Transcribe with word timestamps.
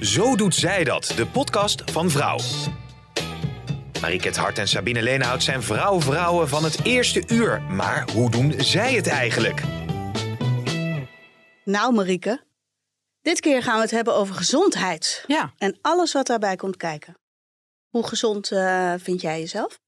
Zo 0.00 0.36
doet 0.36 0.54
zij 0.54 0.84
dat, 0.84 1.12
de 1.16 1.26
podcast 1.26 1.90
van 1.90 2.10
Vrouw. 2.10 2.38
Mariket 4.00 4.36
Hart 4.36 4.58
en 4.58 4.68
Sabine 4.68 5.02
Leenhout 5.02 5.42
zijn 5.42 5.62
vrouw-vrouwen 5.62 6.48
van 6.48 6.64
het 6.64 6.84
eerste 6.84 7.22
uur. 7.26 7.62
Maar 7.62 8.10
hoe 8.12 8.30
doen 8.30 8.54
zij 8.56 8.94
het 8.94 9.06
eigenlijk? 9.06 9.62
Nou, 11.64 11.94
Marieke, 11.94 12.44
dit 13.22 13.40
keer 13.40 13.62
gaan 13.62 13.74
we 13.74 13.80
het 13.80 13.90
hebben 13.90 14.14
over 14.14 14.34
gezondheid. 14.34 15.24
Ja. 15.26 15.52
En 15.58 15.78
alles 15.80 16.12
wat 16.12 16.26
daarbij 16.26 16.56
komt 16.56 16.76
kijken. 16.76 17.16
Hoe 17.88 18.06
gezond 18.06 18.52
eh, 18.52 18.94
vind 18.98 19.20
jij 19.20 19.40
jezelf? 19.40 19.80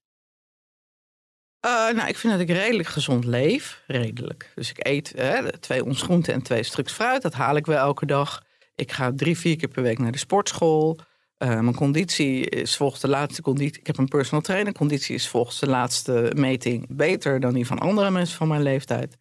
Uh, 1.67 1.91
nou, 1.91 2.09
ik 2.09 2.17
vind 2.17 2.33
dat 2.33 2.43
ik 2.43 2.49
redelijk 2.49 2.89
gezond 2.89 3.25
leef. 3.25 3.83
Redelijk. 3.87 4.53
Dus 4.55 4.71
ik 4.71 4.87
eet 4.87 5.13
hè, 5.17 5.59
twee 5.59 5.85
ons 5.85 6.03
groenten 6.03 6.35
en 6.35 6.43
twee 6.43 6.63
stuks 6.63 6.93
fruit. 6.93 7.23
Dat 7.23 7.35
haal 7.35 7.57
ik 7.57 7.67
wel 7.67 7.79
elke 7.79 8.07
dag. 8.07 8.43
Ik 8.75 8.93
ga 8.93 9.13
drie, 9.17 9.39
vier 9.39 9.57
keer 9.57 9.69
per 9.69 9.83
week 9.83 9.99
naar 9.99 10.13
de 10.13 10.19
sportschool. 10.19 10.99
Uh, 11.39 11.49
mijn 11.49 11.75
conditie 11.75 12.49
is 12.49 12.77
volgens 12.77 13.01
de 13.01 13.09
laatste 13.09 13.43
conditie. 13.43 13.81
Ik 13.81 13.87
heb 13.87 13.99
een 13.99 14.09
personal 14.09 14.41
trainer. 14.41 14.73
Conditie 14.73 15.15
is 15.15 15.29
volgens 15.29 15.59
de 15.59 15.67
laatste 15.67 16.33
meting 16.35 16.87
beter 16.89 17.41
dan 17.41 17.55
die 17.55 17.67
van 17.67 17.79
andere 17.79 18.11
mensen 18.11 18.37
van 18.37 18.49
mijn 18.49 18.63
leeftijd. 18.63 19.17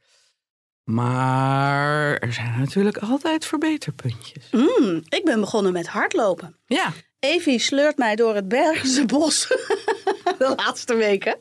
Maar 0.83 2.17
er 2.17 2.33
zijn 2.33 2.59
natuurlijk 2.59 2.97
altijd 2.97 3.45
verbeterpuntjes. 3.45 4.49
Mm, 4.51 5.01
ik 5.09 5.21
ben 5.23 5.39
begonnen 5.39 5.73
met 5.73 5.87
hardlopen. 5.87 6.55
Ja. 6.65 6.93
Evie 7.19 7.59
sleurt 7.59 7.97
mij 7.97 8.15
door 8.15 8.35
het 8.35 8.47
Bergse 8.47 9.05
bos 9.05 9.47
de 10.39 10.53
laatste 10.55 10.95
weken. 10.95 11.39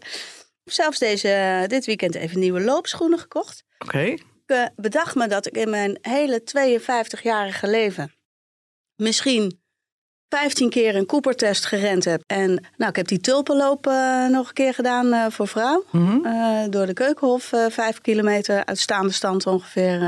Zelfs 0.65 0.99
deze, 0.99 1.65
dit 1.67 1.87
weekend 1.87 2.15
even 2.15 2.39
nieuwe 2.39 2.61
loopschoenen 2.61 3.19
gekocht. 3.19 3.65
Oké. 3.79 4.15
Ik 4.51 4.57
uh, 4.57 4.65
bedacht 4.77 5.15
me 5.15 5.29
dat 5.29 5.47
ik 5.47 5.57
in 5.57 5.71
mijn 5.71 5.99
hele 6.01 6.43
52-jarige 6.43 7.69
leven 7.69 8.13
misschien 8.97 9.61
15 10.29 10.71
keer 10.71 10.97
een 10.97 11.07
Cooper-test 11.07 11.67
gerend 11.67 12.05
heb. 12.05 12.23
En 12.27 12.65
nou, 12.77 12.91
ik 12.91 12.97
heb 12.97 13.07
die 13.07 13.21
tulpenloop 13.21 13.87
uh, 13.87 14.27
nog 14.27 14.49
een 14.49 14.55
keer 14.55 14.75
gedaan 14.75 15.07
uh, 15.07 15.27
voor 15.29 15.49
vrouw. 15.49 15.85
Mhm. 15.91 16.05
Mm 16.05 16.25
-hmm. 16.25 16.71
door 16.71 16.87
de 16.87 16.93
Keukenhof, 16.93 17.53
vijf 17.69 18.01
kilometer 18.01 18.65
uit 18.65 18.79
staande 18.79 19.13
stand 19.13 19.47
ongeveer. 19.47 19.99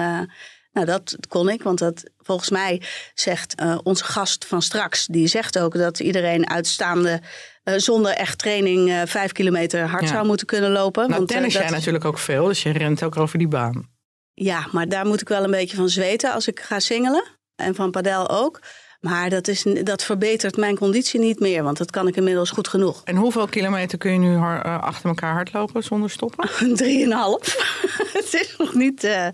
nou, 0.73 0.87
dat 0.87 1.17
kon 1.29 1.49
ik, 1.49 1.63
want 1.63 1.79
dat 1.79 2.11
volgens 2.19 2.51
mij 2.51 2.83
zegt 3.15 3.55
onze 3.83 4.05
gast 4.05 4.45
van 4.45 4.63
straks... 4.63 5.07
die 5.07 5.27
zegt 5.27 5.59
ook 5.59 5.75
dat 5.75 6.01
iedereen 6.01 6.51
uitstaande 6.51 7.21
zonder 7.65 8.13
echt 8.13 8.39
training... 8.39 9.03
vijf 9.07 9.33
kilometer 9.33 9.87
hard 9.87 10.03
ja. 10.03 10.09
zou 10.09 10.27
moeten 10.27 10.47
kunnen 10.47 10.71
lopen. 10.71 11.03
Nou, 11.03 11.17
want, 11.17 11.29
tennis 11.29 11.53
dat... 11.53 11.63
jij 11.63 11.71
natuurlijk 11.71 12.05
ook 12.05 12.19
veel, 12.19 12.47
dus 12.47 12.63
je 12.63 12.73
rent 12.73 13.03
ook 13.03 13.17
over 13.17 13.39
die 13.39 13.49
baan. 13.49 13.91
Ja, 14.35 14.67
maar 14.73 14.89
daar 14.89 15.07
moet 15.07 15.21
ik 15.21 15.29
wel 15.29 15.45
een 15.45 15.51
beetje 15.51 15.77
van 15.77 15.89
zweten 15.89 16.33
als 16.33 16.49
ik 16.49 16.61
ga 16.61 16.81
singelen. 16.81 17.25
En 17.57 17.75
van 17.75 17.91
padel 17.91 18.31
ook. 18.31 18.61
Maar 19.03 19.31
dat, 19.31 19.49
is, 19.49 19.65
dat 19.83 20.05
verbetert 20.05 20.57
mijn 20.57 20.79
conditie 20.79 21.21
niet 21.21 21.41
meer, 21.41 21.63
want 21.63 21.79
dat 21.79 21.91
kan 21.91 22.09
ik 22.09 22.17
inmiddels 22.17 22.51
goed 22.51 22.69
genoeg. 22.69 23.01
En 23.05 23.17
hoeveel 23.17 23.47
kilometer 23.47 23.99
kun 23.99 24.13
je 24.13 24.19
nu 24.19 24.35
uh, 24.35 24.81
achter 24.81 25.09
elkaar 25.09 25.33
hardlopen 25.33 25.83
zonder 25.83 26.11
stoppen? 26.11 26.49
Drieënhalf. 26.77 27.57
Het 28.19 28.35
is 28.35 28.55
nog 28.59 28.75
niet. 28.75 29.05
Uh... 29.05 29.27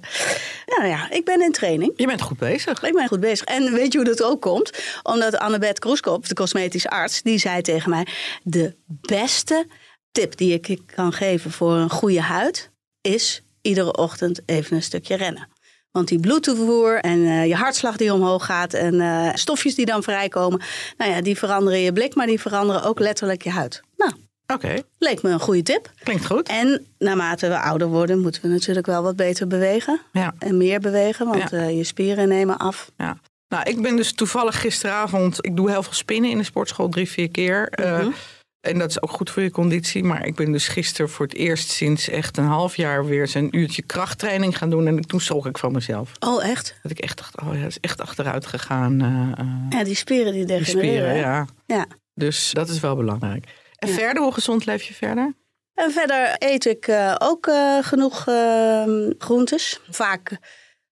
Nou 0.66 0.86
ja, 0.86 1.10
ik 1.10 1.24
ben 1.24 1.42
in 1.42 1.52
training. 1.52 1.92
Je 1.96 2.06
bent 2.06 2.22
goed 2.22 2.38
bezig. 2.38 2.82
Ik 2.82 2.94
ben 2.94 3.08
goed 3.08 3.20
bezig. 3.20 3.46
En 3.46 3.72
weet 3.72 3.92
je 3.92 3.98
hoe 3.98 4.06
dat 4.06 4.22
ook 4.22 4.40
komt? 4.40 4.82
Omdat 5.02 5.38
Annabeth 5.38 5.78
Kroeskop, 5.78 6.28
de 6.28 6.34
cosmetische 6.34 6.90
arts, 6.90 7.22
die 7.22 7.38
zei 7.38 7.62
tegen 7.62 7.90
mij: 7.90 8.06
de 8.42 8.76
beste 8.86 9.66
tip 10.12 10.36
die 10.36 10.60
ik 10.60 10.80
kan 10.86 11.12
geven 11.12 11.50
voor 11.50 11.72
een 11.72 11.90
goede 11.90 12.20
huid 12.20 12.70
is 13.00 13.42
iedere 13.68 13.96
ochtend 13.96 14.40
even 14.46 14.76
een 14.76 14.82
stukje 14.82 15.16
rennen. 15.16 15.48
Want 15.90 16.08
die 16.08 16.20
bloedtoevoer 16.20 16.98
en 17.00 17.18
uh, 17.18 17.46
je 17.46 17.54
hartslag 17.54 17.96
die 17.96 18.12
omhoog 18.12 18.44
gaat 18.44 18.74
en 18.74 18.94
uh, 18.94 19.28
stofjes 19.34 19.74
die 19.74 19.86
dan 19.86 20.02
vrijkomen, 20.02 20.60
nou 20.96 21.10
ja, 21.10 21.20
die 21.20 21.38
veranderen 21.38 21.78
je 21.80 21.92
blik, 21.92 22.14
maar 22.14 22.26
die 22.26 22.40
veranderen 22.40 22.82
ook 22.82 22.98
letterlijk 22.98 23.42
je 23.42 23.50
huid. 23.50 23.82
Nou, 23.96 24.12
oké. 24.46 24.66
Okay. 24.66 24.82
Leek 24.98 25.22
me 25.22 25.30
een 25.30 25.40
goede 25.40 25.62
tip. 25.62 25.90
Klinkt 26.02 26.26
goed. 26.26 26.48
En 26.48 26.86
naarmate 26.98 27.48
we 27.48 27.58
ouder 27.60 27.88
worden, 27.88 28.20
moeten 28.20 28.42
we 28.42 28.48
natuurlijk 28.48 28.86
wel 28.86 29.02
wat 29.02 29.16
beter 29.16 29.46
bewegen. 29.46 30.00
Ja. 30.12 30.34
En 30.38 30.56
meer 30.56 30.80
bewegen, 30.80 31.26
want 31.26 31.50
ja. 31.50 31.56
uh, 31.56 31.76
je 31.76 31.84
spieren 31.84 32.28
nemen 32.28 32.56
af. 32.56 32.90
Ja. 32.96 33.18
Nou, 33.48 33.70
ik 33.70 33.82
ben 33.82 33.96
dus 33.96 34.12
toevallig 34.12 34.60
gisteravond, 34.60 35.44
ik 35.44 35.56
doe 35.56 35.70
heel 35.70 35.82
veel 35.82 35.92
spinnen 35.92 36.30
in 36.30 36.38
de 36.38 36.44
sportschool, 36.44 36.88
drie, 36.88 37.08
vier 37.08 37.30
keer. 37.30 37.72
-hmm. 37.76 38.14
En 38.60 38.78
dat 38.78 38.90
is 38.90 39.02
ook 39.02 39.10
goed 39.10 39.30
voor 39.30 39.42
je 39.42 39.50
conditie. 39.50 40.04
Maar 40.04 40.26
ik 40.26 40.34
ben 40.34 40.52
dus 40.52 40.68
gisteren 40.68 41.10
voor 41.10 41.26
het 41.26 41.34
eerst 41.34 41.70
sinds 41.70 42.08
echt 42.08 42.36
een 42.36 42.44
half 42.44 42.76
jaar 42.76 43.06
weer 43.06 43.30
een 43.36 43.56
uurtje 43.56 43.82
krachttraining 43.82 44.58
gaan 44.58 44.70
doen. 44.70 44.86
En 44.86 45.00
toen 45.00 45.20
schrok 45.20 45.46
ik 45.46 45.58
van 45.58 45.72
mezelf. 45.72 46.12
Oh, 46.18 46.44
echt? 46.44 46.78
Dat 46.82 46.90
ik 46.90 46.98
echt 46.98 47.16
dacht, 47.16 47.40
oh 47.40 47.54
ja, 47.54 47.60
dat 47.60 47.70
is 47.70 47.80
echt 47.80 48.00
achteruit 48.00 48.46
gegaan. 48.46 49.02
Uh, 49.02 49.78
ja, 49.78 49.84
die 49.84 49.94
spieren 49.94 50.32
die 50.32 50.44
degenereren. 50.44 50.80
Die 50.80 50.90
spieren, 50.90 51.16
ja. 51.16 51.46
ja. 51.66 51.86
Dus 52.14 52.50
dat 52.52 52.68
is 52.68 52.80
wel 52.80 52.96
belangrijk. 52.96 53.44
En 53.74 53.88
ja. 53.88 53.94
verder, 53.94 54.22
hoe 54.22 54.32
gezond 54.32 54.66
leef 54.66 54.82
je 54.82 54.94
verder? 54.94 55.34
En 55.74 55.90
verder 55.92 56.34
eet 56.38 56.66
ik 56.66 56.86
uh, 56.86 57.14
ook 57.18 57.46
uh, 57.46 57.78
genoeg 57.82 58.26
uh, 58.28 59.10
groentes. 59.18 59.80
Vaak 59.90 60.38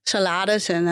salades. 0.02 0.68
En, 0.68 0.84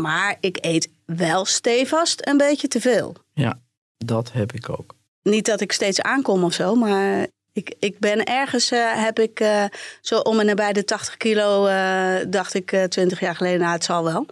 maar 0.00 0.36
ik 0.40 0.58
eet 0.60 0.88
wel 1.04 1.44
stevast 1.44 2.26
een 2.26 2.36
beetje 2.36 2.68
te 2.68 2.80
veel. 2.80 3.16
Ja, 3.32 3.60
dat 3.96 4.32
heb 4.32 4.52
ik 4.52 4.68
ook. 4.70 4.95
Niet 5.26 5.46
dat 5.46 5.60
ik 5.60 5.72
steeds 5.72 6.00
aankom 6.00 6.44
of 6.44 6.52
zo, 6.52 6.74
maar 6.74 7.26
ik, 7.52 7.74
ik 7.78 7.98
ben 7.98 8.24
ergens, 8.24 8.72
uh, 8.72 9.04
heb 9.04 9.18
ik 9.18 9.40
uh, 9.40 9.64
zo 10.00 10.18
om 10.18 10.40
en 10.40 10.46
nabij 10.46 10.72
de 10.72 10.84
80 10.84 11.16
kilo, 11.16 11.66
uh, 11.66 12.16
dacht 12.28 12.54
ik 12.54 12.86
20 12.88 13.20
jaar 13.20 13.36
geleden, 13.36 13.60
nou 13.60 13.72
het 13.72 13.84
zal 13.84 14.04
wel. 14.04 14.26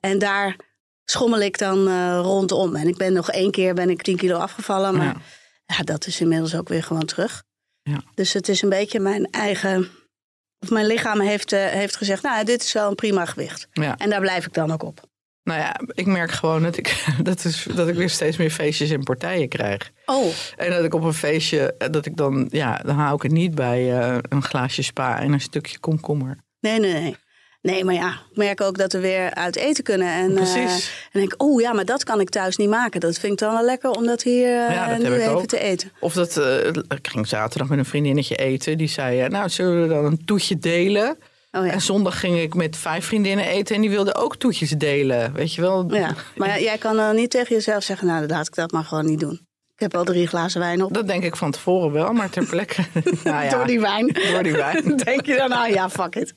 En 0.00 0.18
daar 0.18 0.56
schommel 1.04 1.40
ik 1.40 1.58
dan 1.58 2.12
rondom. 2.20 2.76
En 2.76 2.88
ik 2.88 2.96
ben 2.96 3.12
nog 3.12 3.30
één 3.30 3.50
keer 3.50 3.74
ben 3.74 3.90
ik 3.90 4.02
10 4.02 4.16
kilo 4.16 4.38
afgevallen, 4.38 4.96
maar 4.96 5.06
ja. 5.06 5.76
ja 5.76 5.82
dat 5.82 6.06
is 6.06 6.20
inmiddels 6.20 6.54
ook 6.54 6.68
weer 6.68 6.82
gewoon 6.82 7.04
terug. 7.04 7.42
Ja. 7.82 8.02
Dus 8.14 8.32
het 8.32 8.48
is 8.48 8.62
een 8.62 8.68
beetje 8.68 9.00
mijn 9.00 9.30
eigen, 9.30 9.88
of 10.58 10.70
mijn 10.70 10.86
lichaam 10.86 11.20
heeft, 11.20 11.50
heeft 11.50 11.96
gezegd, 11.96 12.22
nou 12.22 12.44
dit 12.44 12.62
is 12.62 12.72
wel 12.72 12.88
een 12.88 12.94
prima 12.94 13.24
gewicht. 13.24 13.68
Ja. 13.72 13.96
En 13.96 14.10
daar 14.10 14.20
blijf 14.20 14.46
ik 14.46 14.54
dan 14.54 14.72
ook 14.72 14.82
op. 14.82 15.09
Nou 15.42 15.60
ja, 15.60 15.80
ik 15.94 16.06
merk 16.06 16.30
gewoon 16.30 16.62
dat 16.62 16.76
ik, 16.76 17.04
dat, 17.22 17.44
is, 17.44 17.66
dat 17.74 17.88
ik 17.88 17.94
weer 17.94 18.10
steeds 18.10 18.36
meer 18.36 18.50
feestjes 18.50 18.90
en 18.90 19.02
partijen 19.02 19.48
krijg. 19.48 19.90
Oh. 20.06 20.26
En 20.56 20.70
dat 20.70 20.84
ik 20.84 20.94
op 20.94 21.02
een 21.02 21.14
feestje, 21.14 21.74
dat 21.90 22.06
ik 22.06 22.16
dan, 22.16 22.48
ja, 22.50 22.80
dan 22.84 22.94
hou 22.94 23.14
ik 23.14 23.22
het 23.22 23.32
niet 23.32 23.54
bij 23.54 23.82
uh, 23.82 24.16
een 24.28 24.42
glaasje 24.42 24.82
spa 24.82 25.20
en 25.20 25.32
een 25.32 25.40
stukje 25.40 25.78
komkommer. 25.78 26.38
Nee, 26.60 26.80
nee, 26.80 26.92
nee. 26.92 27.16
Nee, 27.62 27.84
maar 27.84 27.94
ja, 27.94 28.08
ik 28.30 28.36
merk 28.36 28.60
ook 28.60 28.78
dat 28.78 28.92
we 28.92 28.98
weer 28.98 29.34
uit 29.34 29.56
eten 29.56 29.84
kunnen. 29.84 30.08
En, 30.08 30.34
Precies. 30.34 30.88
Uh, 30.88 31.04
en 31.12 31.20
denk 31.20 31.34
oh 31.36 31.60
ja, 31.60 31.72
maar 31.72 31.84
dat 31.84 32.04
kan 32.04 32.20
ik 32.20 32.28
thuis 32.28 32.56
niet 32.56 32.68
maken. 32.68 33.00
Dat 33.00 33.18
vind 33.18 33.32
ik 33.32 33.38
dan 33.38 33.52
wel 33.52 33.64
lekker 33.64 33.90
om 33.90 34.06
dat 34.06 34.22
hier 34.22 34.46
uh, 34.46 34.74
ja, 34.74 34.88
dat 34.88 34.98
nu 34.98 35.14
even 35.14 35.30
ook. 35.30 35.46
te 35.46 35.58
eten. 35.58 35.92
Of 36.00 36.12
dat, 36.12 36.36
ik 36.88 37.08
ging 37.08 37.26
zaterdag 37.26 37.68
met 37.68 37.78
een 37.78 37.84
vriendinnetje 37.84 38.36
eten. 38.36 38.78
Die 38.78 38.88
zei, 38.88 39.28
nou 39.28 39.48
zullen 39.48 39.82
we 39.82 39.88
dan 39.88 40.04
een 40.04 40.24
toetje 40.24 40.58
delen? 40.58 41.16
Oh 41.52 41.66
ja. 41.66 41.72
En 41.72 41.80
zondag 41.80 42.20
ging 42.20 42.38
ik 42.38 42.54
met 42.54 42.76
vijf 42.76 43.04
vriendinnen 43.04 43.46
eten 43.46 43.74
en 43.74 43.80
die 43.80 43.90
wilden 43.90 44.14
ook 44.14 44.36
toetjes 44.36 44.70
delen. 44.70 45.32
Weet 45.32 45.54
je 45.54 45.60
wel? 45.60 45.94
Ja, 45.94 46.14
maar 46.36 46.60
jij 46.60 46.78
kan 46.78 46.96
dan 46.96 47.14
niet 47.14 47.30
tegen 47.30 47.54
jezelf 47.54 47.82
zeggen, 47.82 48.06
nou 48.06 48.26
laat 48.26 48.46
ik 48.46 48.54
dat 48.54 48.72
maar 48.72 48.84
gewoon 48.84 49.06
niet 49.06 49.20
doen. 49.20 49.48
Ik 49.80 49.92
heb 49.92 50.00
al 50.00 50.04
drie 50.04 50.26
glazen 50.26 50.60
wijn 50.60 50.84
op. 50.84 50.94
Dat 50.94 51.06
denk 51.06 51.22
ik 51.22 51.36
van 51.36 51.50
tevoren 51.50 51.92
wel, 51.92 52.12
maar 52.12 52.30
ter 52.30 52.44
plekke. 52.44 52.82
nou 53.24 53.44
ja, 53.44 53.50
door 53.50 53.66
die 53.66 53.80
wijn. 53.80 54.06
Door 54.32 54.42
die 54.42 54.52
wijn. 54.52 54.96
denk 55.04 55.26
je 55.26 55.36
dan, 55.36 55.48
nou 55.48 55.72
ja, 55.72 55.90
fuck 55.90 56.16
it. 56.16 56.34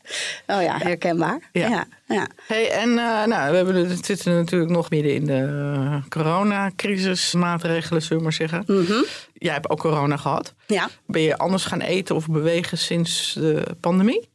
Oh 0.47 0.61
ja, 0.61 0.77
herkenbaar. 0.77 1.49
Ja. 1.51 1.67
ja, 1.67 1.85
ja. 2.07 2.27
Hey, 2.47 2.71
en 2.71 2.89
uh, 2.89 3.25
nou, 3.25 3.51
we 3.51 3.55
hebben, 3.55 3.97
zitten 4.03 4.35
natuurlijk 4.35 4.71
nog 4.71 4.89
midden 4.89 5.13
in 5.13 5.25
de 5.25 5.73
uh, 5.77 5.95
coronacrisismaatregelen, 6.09 8.01
zullen 8.01 8.17
we 8.17 8.23
maar 8.23 8.33
zeggen. 8.33 8.63
Mm 8.67 8.85
-hmm. 8.85 9.05
Jij 9.33 9.53
hebt 9.53 9.69
ook 9.69 9.79
corona 9.79 10.17
gehad. 10.17 10.53
Ja. 10.67 10.89
Ben 11.05 11.21
je 11.21 11.37
anders 11.37 11.65
gaan 11.65 11.81
eten 11.81 12.15
of 12.15 12.27
bewegen 12.27 12.77
sinds 12.77 13.33
de 13.33 13.63
pandemie? 13.79 14.31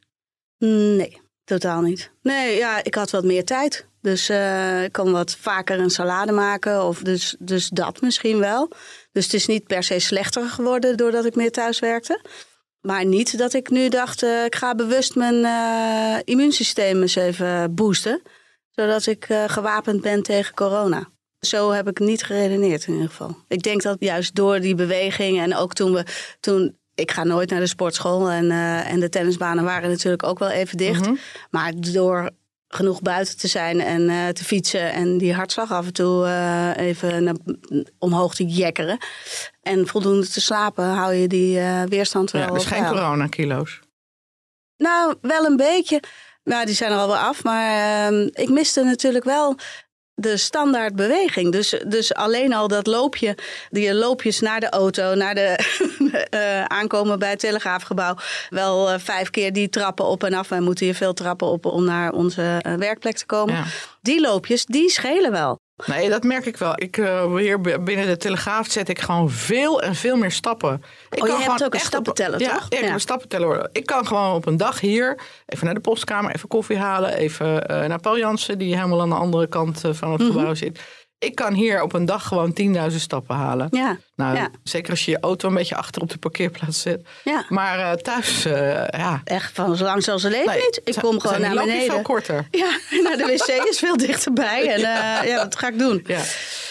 Nee, 0.59 1.21
totaal 1.43 1.81
niet. 1.81 2.11
Nee, 2.21 2.57
ja, 2.57 2.83
ik 2.83 2.95
had 2.95 3.09
wat 3.09 3.23
meer 3.23 3.45
tijd. 3.45 3.87
Dus 4.01 4.29
uh, 4.29 4.83
ik 4.83 4.91
kon 4.91 5.11
wat 5.11 5.35
vaker 5.35 5.79
een 5.79 5.89
salade 5.89 6.31
maken. 6.31 6.83
Of 6.83 6.99
dus, 7.01 7.35
dus 7.39 7.69
dat 7.69 8.01
misschien 8.01 8.39
wel. 8.39 8.71
Dus 9.11 9.23
het 9.23 9.33
is 9.33 9.45
niet 9.45 9.67
per 9.67 9.83
se 9.83 9.99
slechter 9.99 10.49
geworden 10.49 10.97
doordat 10.97 11.25
ik 11.25 11.35
meer 11.35 11.51
thuis 11.51 11.79
werkte. 11.79 12.21
Maar 12.81 13.05
niet 13.05 13.37
dat 13.37 13.53
ik 13.53 13.69
nu 13.69 13.89
dacht, 13.89 14.23
uh, 14.23 14.45
ik 14.45 14.55
ga 14.55 14.75
bewust 14.75 15.15
mijn 15.15 15.35
uh, 15.35 16.19
immuunsysteem 16.23 17.01
eens 17.01 17.15
even 17.15 17.75
boosten. 17.75 18.21
zodat 18.69 19.05
ik 19.05 19.25
eh, 19.29 19.43
gewapend 19.47 20.01
ben 20.01 20.23
tegen 20.23 20.53
corona. 20.53 21.09
Zo 21.39 21.71
heb 21.71 21.87
ik 21.87 21.99
niet 21.99 22.23
geredeneerd 22.23 22.87
in 22.87 22.93
ieder 22.93 23.09
geval. 23.09 23.37
Ik 23.47 23.61
denk 23.61 23.81
dat 23.81 23.97
juist 23.99 24.35
door 24.35 24.59
die 24.59 24.75
beweging 24.75 25.39
en 25.39 25.55
ook 25.55 25.73
toen 25.73 25.93
we 25.93 26.03
toen 26.39 26.78
ik 26.99 27.11
ga 27.11 27.23
nooit 27.23 27.49
naar 27.49 27.59
de 27.59 27.67
sportschool 27.67 28.29
en, 28.29 28.51
eh, 28.51 28.91
en 28.91 28.99
de 28.99 29.09
tennisbanen 29.09 29.63
waren 29.63 29.89
natuurlijk 29.89 30.23
ook 30.23 30.39
wel 30.39 30.49
even 30.49 30.77
dicht. 30.77 31.05
Mhm. 31.05 31.15
Maar 31.49 31.73
door 31.75 32.29
genoeg 32.67 33.01
buiten 33.01 33.37
te 33.37 33.47
zijn 33.47 33.81
en 33.81 34.09
eh, 34.09 34.27
te 34.27 34.43
fietsen 34.43 34.93
en 34.93 35.17
die 35.17 35.33
hartslag 35.33 35.71
af 35.71 35.85
en 35.85 35.93
toe 35.93 36.25
eh, 36.25 36.87
even 36.87 37.23
naar, 37.23 37.35
omhoog 37.99 38.35
te 38.35 38.45
jekkeren 38.45 38.97
en 39.61 39.87
voldoende 39.87 40.27
te 40.27 40.41
slapen, 40.41 40.85
hou 40.85 41.13
je 41.13 41.27
die 41.27 41.59
weerstand 41.85 42.31
wel 42.31 42.41
Ja, 42.41 42.51
dus 42.51 42.65
geen 42.65 42.85
coronakilo's. 42.85 43.79
Nou, 44.77 45.15
wel 45.21 45.45
een 45.45 45.57
beetje. 45.57 46.01
Nou, 46.43 46.65
die 46.65 46.75
zijn 46.75 46.91
er 46.91 46.97
al 46.97 47.07
wel 47.07 47.17
af. 47.17 47.43
Maar 47.43 48.07
ehm, 48.07 48.29
ik 48.31 48.49
miste 48.49 48.83
natuurlijk 48.83 49.23
wel 49.23 49.55
de 50.19 50.37
standaard 50.37 50.95
beweging. 50.95 51.51
Dus, 51.51 51.75
dus 51.87 52.13
alleen 52.13 52.53
al 52.53 52.67
dat 52.67 52.87
loopje, 52.87 53.37
die 53.69 53.93
loopjes 53.93 54.39
naar 54.39 54.59
de 54.59 54.69
auto, 54.69 55.15
naar 55.15 55.35
de 55.35 55.57
eh, 56.29 56.63
aankomen 56.63 57.19
bij 57.19 57.29
het 57.29 57.39
Telegraafgebouw. 57.39 58.15
Wel 58.49 58.89
eh, 58.89 58.99
vijf 58.99 59.29
keer 59.29 59.53
die 59.53 59.69
trappen 59.69 60.05
op 60.05 60.23
en 60.23 60.33
af. 60.33 60.49
Wij 60.49 60.59
moeten 60.59 60.85
hier 60.85 60.95
veel 60.95 61.13
trappen 61.13 61.47
op 61.47 61.65
om 61.65 61.83
naar 61.83 62.11
onze 62.11 62.59
eh, 62.61 62.73
werkplek 62.73 63.17
te 63.17 63.25
komen. 63.25 63.55
Ja. 63.55 63.63
Die 64.01 64.21
loopjes, 64.21 64.65
die 64.65 64.89
schelen 64.89 65.31
wel. 65.31 65.57
Nee, 65.85 66.09
dat 66.09 66.23
merk 66.23 66.45
ik 66.45 66.57
wel. 66.57 66.73
Ik, 66.75 66.97
eh, 66.97 67.35
hier 67.35 67.59
b- 67.61 67.77
binnen 67.85 68.07
de 68.07 68.17
Telegraaf 68.17 68.71
zet 68.71 68.89
ik 68.89 68.99
gewoon 68.99 69.29
veel 69.29 69.81
en 69.81 69.95
veel 69.95 70.17
meer 70.17 70.31
stappen. 70.31 70.83
Ik 71.09 71.23
Oh, 71.23 71.27
je 71.27 71.43
hebt 71.43 71.63
ook 71.63 71.73
een 71.73 71.79
stappenteller, 71.79 72.39
ja, 72.41 72.53
toch? 72.53 72.65
Ja, 72.69 72.77
ik 72.77 72.83
heb 72.83 72.93
een 72.93 72.99
stappenteller. 72.99 73.69
Ik 73.71 73.85
kan 73.85 74.07
gewoon 74.07 74.33
op 74.35 74.45
een 74.45 74.57
dag 74.57 74.79
hier 74.79 75.19
even 75.45 75.65
naar 75.65 75.73
de 75.73 75.79
postkamer, 75.79 76.35
even 76.35 76.47
koffie 76.47 76.77
halen, 76.77 77.13
even 77.13 77.67
eh, 77.67 77.85
naar 77.87 77.99
Paul 77.99 78.17
Jansen, 78.17 78.57
die 78.57 78.75
helemaal 78.75 79.01
aan 79.01 79.09
de 79.09 79.15
andere 79.15 79.47
kant 79.47 79.83
eh, 79.83 79.93
van 79.93 80.11
het 80.11 80.21
Mhm. 80.21 80.31
gebouw 80.31 80.53
zit. 80.53 80.79
Ik 81.19 81.35
kan 81.35 81.53
hier 81.53 81.81
op 81.81 81.93
een 81.93 82.05
dag 82.05 82.27
gewoon 82.27 82.57
10.000 82.91 82.95
stappen 82.95 83.35
halen. 83.35 83.67
Ja, 83.71 83.97
Nou, 84.15 84.35
ja. 84.35 84.49
zeker 84.63 84.89
als 84.91 85.05
je 85.05 85.11
je 85.11 85.19
auto 85.19 85.47
een 85.47 85.53
beetje 85.53 85.75
achter 85.75 86.01
op 86.01 86.09
de 86.09 86.17
parkeerplaats 86.17 86.81
zet. 86.81 87.07
ja. 87.23 87.45
Maar 87.49 87.79
eh, 87.79 87.91
thuis, 87.91 88.45
eh, 88.45 88.87
ja. 88.87 89.21
Echt 89.23 89.55
van 89.55 89.75
zo 89.75 89.83
lang 89.83 90.03
zal 90.03 90.19
ze 90.19 90.29
leven 90.29 90.47
Nee, 90.47 90.61
niet. 90.61 90.81
Ik 90.83 90.95
kom 91.01 91.19
gewoon 91.19 91.41
naar 91.41 91.53
beneden. 91.55 91.91
veel 91.91 92.01
korter. 92.01 92.47
Ja, 92.51 92.69
naar 93.03 93.17
de 93.17 93.25
wc 93.25 93.67
is 93.69 93.79
veel 93.79 93.97
dichterbij. 93.97 94.67
En 94.67 94.79
eh, 94.79 95.27
ja, 95.29 95.43
dat 95.43 95.55
ga 95.55 95.67
ik 95.67 95.79
doen. 95.79 96.03
Ja. 96.05 96.21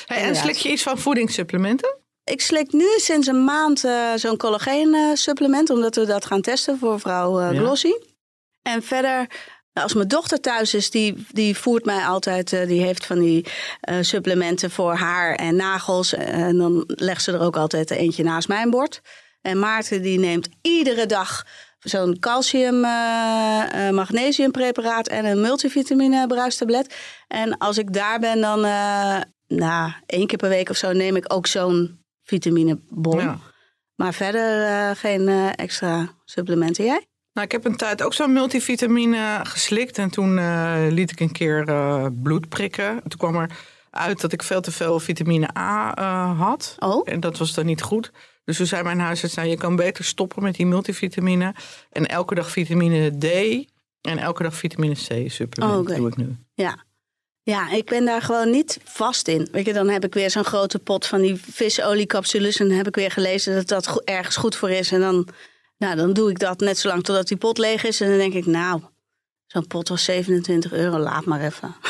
Hey, 0.06 0.22
en 0.22 0.36
slik 0.36 0.56
je 0.56 0.70
iets 0.70 0.82
van 0.82 0.98
voedingssupplementen? 0.98 1.96
Ik 2.24 2.40
slik 2.40 2.72
nu 2.72 2.86
sinds 2.96 3.26
een 3.26 3.44
maand 3.44 3.84
zo'n 4.14 4.36
collageen 4.36 5.16
supplement, 5.16 5.70
omdat 5.70 5.96
we 5.96 6.06
dat 6.06 6.24
gaan 6.26 6.40
testen 6.40 6.78
voor 6.78 7.00
vrouw. 7.00 7.52
Glossy. 7.54 7.92
En 8.62 8.82
verder, 8.82 9.16
nou, 9.16 9.26
als 9.82 9.94
mijn 9.94 10.08
dochter 10.08 10.40
thuis 10.40 10.74
is, 10.74 10.90
die, 10.90 11.26
die 11.32 11.56
voert 11.56 11.84
mij 11.84 12.04
altijd, 12.04 12.52
eh, 12.52 12.66
die 12.66 12.82
heeft 12.82 13.06
van 13.06 13.18
die 13.18 13.46
eh, 13.80 13.96
supplementen 14.00 14.70
voor 14.70 14.94
haar 14.94 15.34
en 15.34 15.56
nagels. 15.56 16.14
En 16.14 16.56
dan 16.56 16.84
legt 16.86 17.22
ze 17.22 17.32
er 17.32 17.40
ook 17.40 17.56
altijd 17.56 17.90
eentje 17.90 18.22
naast 18.22 18.48
mijn 18.48 18.70
bord. 18.70 19.00
En 19.40 19.58
Maarten 19.58 20.02
die 20.02 20.18
neemt 20.18 20.48
iedere 20.62 21.06
dag 21.06 21.46
zo'n 21.78 22.18
calcium, 22.18 22.84
eh, 22.84 23.90
magnesiumpreparaat 23.90 25.08
en 25.08 25.24
een 25.24 25.40
multivitamine 25.40 26.26
bruistablet. 26.26 26.94
En 27.28 27.58
als 27.58 27.78
ik 27.78 27.92
daar 27.92 28.18
ben, 28.18 28.40
dan 28.40 28.60
nou, 29.46 29.92
één 30.06 30.26
keer 30.26 30.38
per 30.38 30.48
week 30.48 30.70
of 30.70 30.76
zo 30.76 30.92
neem 30.92 31.16
ik 31.16 31.32
ook 31.32 31.46
zo'n 31.46 32.04
vitaminebom. 32.22 33.20
Ja. 33.20 33.38
Maar 33.94 34.14
verder 34.14 34.96
geen 34.96 35.28
extra 35.54 36.08
supplementen. 36.24 36.84
Jij? 36.84 37.06
Nou, 37.38 37.50
ik 37.50 37.56
heb 37.56 37.72
een 37.72 37.76
tijd 37.76 38.02
ook 38.02 38.14
zo'n 38.14 38.32
multivitamine 38.32 39.40
geslikt. 39.42 39.98
En 39.98 40.10
toen 40.10 40.38
eh, 40.38 40.86
liet 40.88 41.10
ik 41.10 41.20
een 41.20 41.32
keer 41.32 41.68
eh, 41.68 42.06
bloed 42.22 42.48
prikken. 42.48 43.00
Toen 43.08 43.18
kwam 43.18 43.36
er 43.36 43.50
uit 43.90 44.20
dat 44.20 44.32
ik 44.32 44.42
veel 44.42 44.60
te 44.60 44.72
veel 44.72 45.00
vitamine 45.00 45.48
A 45.58 45.94
eh, 45.94 46.40
had. 46.40 46.74
Oh, 46.78 47.02
En 47.04 47.20
dat 47.20 47.38
was 47.38 47.54
dan 47.54 47.66
niet 47.66 47.82
goed. 47.82 48.12
Dus 48.44 48.56
toen 48.56 48.66
zei 48.66 48.82
mijn 48.82 49.00
huisarts, 49.00 49.34
nou, 49.34 49.48
je 49.48 49.56
kan 49.56 49.76
beter 49.76 50.04
stoppen 50.04 50.42
met 50.42 50.54
die 50.54 50.66
multivitamine. 50.66 51.54
En 51.90 52.06
elke 52.06 52.34
dag 52.34 52.50
vitamine 52.50 53.18
D 53.18 53.24
en 54.00 54.18
elke 54.18 54.42
dag 54.42 54.54
vitamine 54.54 54.94
C 54.94 55.30
supplement 55.30 55.88
Oh, 55.88 55.96
doe 55.96 56.08
ik 56.08 56.16
nu. 56.16 56.36
ja. 56.54 56.86
Ja, 57.42 57.70
ik 57.70 57.84
ben 57.84 58.04
daar 58.04 58.22
gewoon 58.22 58.50
niet 58.50 58.80
vast 58.84 59.28
in. 59.28 59.48
Weet 59.52 59.66
je, 59.66 59.72
dan 59.72 59.88
heb 59.88 60.04
ik 60.04 60.14
weer 60.14 60.30
zo'n 60.30 60.44
grote 60.44 60.78
pot 60.78 61.06
van 61.06 61.20
die 61.20 61.40
visoliecapsules. 61.50 62.56
En 62.56 62.68
dan 62.68 62.76
heb 62.76 62.86
ik 62.86 62.94
weer 62.94 63.10
gelezen 63.10 63.54
dat 63.54 63.68
dat 63.68 64.02
ergens 64.04 64.36
goed 64.36 64.56
voor 64.56 64.70
is. 64.70 64.92
En 64.92 65.00
dan, 65.00 65.28
nou, 65.78 65.96
dan 65.96 66.12
doe 66.12 66.30
ik 66.30 66.38
dat 66.38 66.60
net 66.60 66.78
zolang 66.78 67.04
totdat 67.04 67.28
die 67.28 67.36
pot 67.36 67.58
leeg 67.58 67.84
is. 67.84 68.00
En 68.00 68.08
dan 68.08 68.18
denk 68.18 68.34
ik, 68.34 68.46
nou, 68.46 68.82
zo'n 69.46 69.66
pot 69.66 69.88
was 69.88 70.04
27 70.04 70.72
euro, 70.72 70.98
laat 70.98 71.24
maar 71.24 71.40
even. 71.40 71.74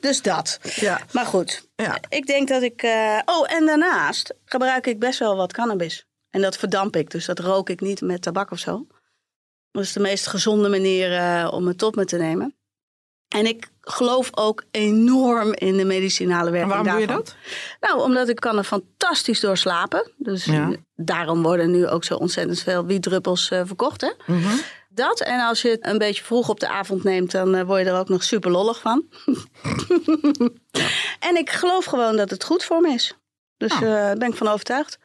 dus 0.00 0.22
dat. 0.22 0.58
Ja. 0.62 1.00
Maar 1.12 1.26
goed, 1.26 1.68
Ja. 1.76 1.98
ik 2.08 2.26
denk 2.26 2.48
dat 2.48 2.62
ik. 2.62 2.82
eh, 2.82 3.18
Oh, 3.24 3.52
en 3.52 3.66
daarnaast 3.66 4.34
gebruik 4.44 4.86
ik 4.86 4.98
best 4.98 5.18
wel 5.18 5.36
wat 5.36 5.52
cannabis. 5.52 6.06
En 6.30 6.40
dat 6.40 6.56
verdamp 6.56 6.96
ik, 6.96 7.10
dus 7.10 7.24
dat 7.26 7.38
rook 7.38 7.70
ik 7.70 7.80
niet 7.80 8.00
met 8.00 8.22
tabak 8.22 8.50
of 8.50 8.58
zo. 8.58 8.86
Dat 9.70 9.82
is 9.82 9.92
de 9.92 10.00
meest 10.00 10.26
gezonde 10.26 10.68
manier 10.68 11.12
eh, 11.16 11.48
om 11.52 11.66
het 11.66 11.78
tot 11.78 11.94
me 11.94 12.04
te 12.04 12.16
nemen. 12.16 12.56
En 13.28 13.46
ik 13.46 13.68
geloof 13.84 14.28
ook 14.36 14.62
enorm 14.70 15.52
in 15.54 15.76
de 15.76 15.84
medicinale 15.84 16.46
En 16.46 16.52
werking 16.52 16.70
waarom 16.72 16.88
doe 16.90 17.00
je 17.00 17.06
daarvan. 17.06 17.24
dat? 17.24 17.36
Nou, 17.90 18.02
omdat 18.02 18.28
ik 18.28 18.36
kan 18.36 18.58
er 18.58 18.64
fantastisch 18.64 19.40
door 19.40 19.56
slapen. 19.56 20.10
Dus 20.16 20.44
Ja. 20.44 20.70
daarom 20.94 21.42
worden 21.42 21.70
nu 21.70 21.88
ook 21.88 22.04
zo 22.04 22.14
ontzettend 22.14 22.60
veel 22.60 22.86
wietdruppels 22.86 23.50
eh, 23.50 23.60
verkocht. 23.64 24.00
Hè? 24.00 24.12
Mhm. 24.26 24.56
Dat, 24.88 25.20
en 25.20 25.40
als 25.40 25.62
je 25.62 25.68
het 25.68 25.86
een 25.86 25.98
beetje 25.98 26.24
vroeg 26.24 26.48
op 26.48 26.60
de 26.60 26.68
avond 26.68 27.04
neemt, 27.04 27.30
dan 27.30 27.54
eh, 27.54 27.64
word 27.64 27.84
je 27.84 27.90
er 27.90 27.98
ook 27.98 28.08
nog 28.08 28.22
super 28.22 28.50
lollig 28.50 28.80
van. 28.80 29.04
en 31.28 31.36
ik 31.36 31.50
geloof 31.50 31.84
gewoon 31.84 32.16
dat 32.16 32.30
het 32.30 32.44
goed 32.44 32.64
voor 32.64 32.80
me 32.80 32.88
is. 32.92 33.14
Dus 33.56 33.72
Ah. 33.72 33.80
daar 33.80 34.16
ben 34.16 34.28
ik 34.28 34.34
van 34.36 34.48
overtuigd. 34.48 34.98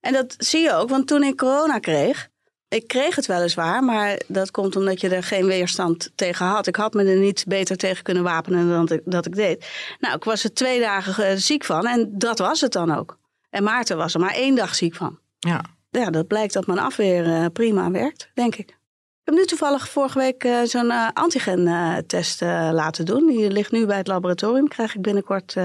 En 0.00 0.12
dat 0.12 0.34
zie 0.38 0.60
je 0.60 0.72
ook, 0.74 0.88
want 0.88 1.06
toen 1.06 1.22
ik 1.22 1.36
corona 1.36 1.78
kreeg, 1.78 2.28
ik 2.68 2.88
kreeg 2.88 3.16
het 3.16 3.26
weliswaar, 3.26 3.84
maar 3.84 4.20
dat 4.26 4.50
komt 4.50 4.76
omdat 4.76 5.00
je 5.00 5.08
er 5.08 5.22
geen 5.22 5.46
weerstand 5.46 6.10
tegen 6.14 6.46
had. 6.46 6.66
Ik 6.66 6.76
had 6.76 6.94
me 6.94 7.04
er 7.04 7.18
niet 7.18 7.44
beter 7.48 7.76
tegen 7.76 8.04
kunnen 8.04 8.22
wapenen 8.22 8.68
dan 8.68 8.86
dat 8.86 8.98
ik, 8.98 9.02
dat 9.04 9.26
ik 9.26 9.34
deed. 9.34 9.66
Nou, 9.98 10.14
ik 10.14 10.24
was 10.24 10.44
er 10.44 10.54
twee 10.54 10.80
dagen 10.80 11.26
eh, 11.26 11.36
ziek 11.36 11.64
van 11.64 11.86
en 11.86 12.10
dat 12.12 12.38
was 12.38 12.60
het 12.60 12.72
dan 12.72 12.94
ook. 12.94 13.18
En 13.50 13.62
Maarten 13.62 13.96
was 13.96 14.14
er 14.14 14.20
maar 14.20 14.34
één 14.34 14.54
dag 14.54 14.74
ziek 14.74 14.94
van 14.94 15.18
Ja. 15.38 15.64
ja, 15.90 16.10
dat 16.10 16.26
blijkt 16.26 16.52
dat 16.52 16.66
mijn 16.66 16.78
afweer 16.78 17.26
eh, 17.26 17.46
prima 17.52 17.90
werkt, 17.90 18.30
denk 18.34 18.54
ik. 18.54 18.68
Ik 18.68 19.34
heb 19.34 19.34
nu 19.34 19.44
toevallig 19.44 19.88
vorige 19.88 20.18
week 20.18 20.44
eh, 20.44 20.62
zo'n 20.62 21.14
antigen-test 21.14 22.40
laten 22.40 23.04
doen. 23.04 23.26
Die 23.26 23.50
ligt 23.50 23.72
nu 23.72 23.86
bij 23.86 23.96
het 23.96 24.06
laboratorium. 24.06 24.68
Krijg 24.68 24.94
ik 24.94 25.02
binnenkort 25.02 25.56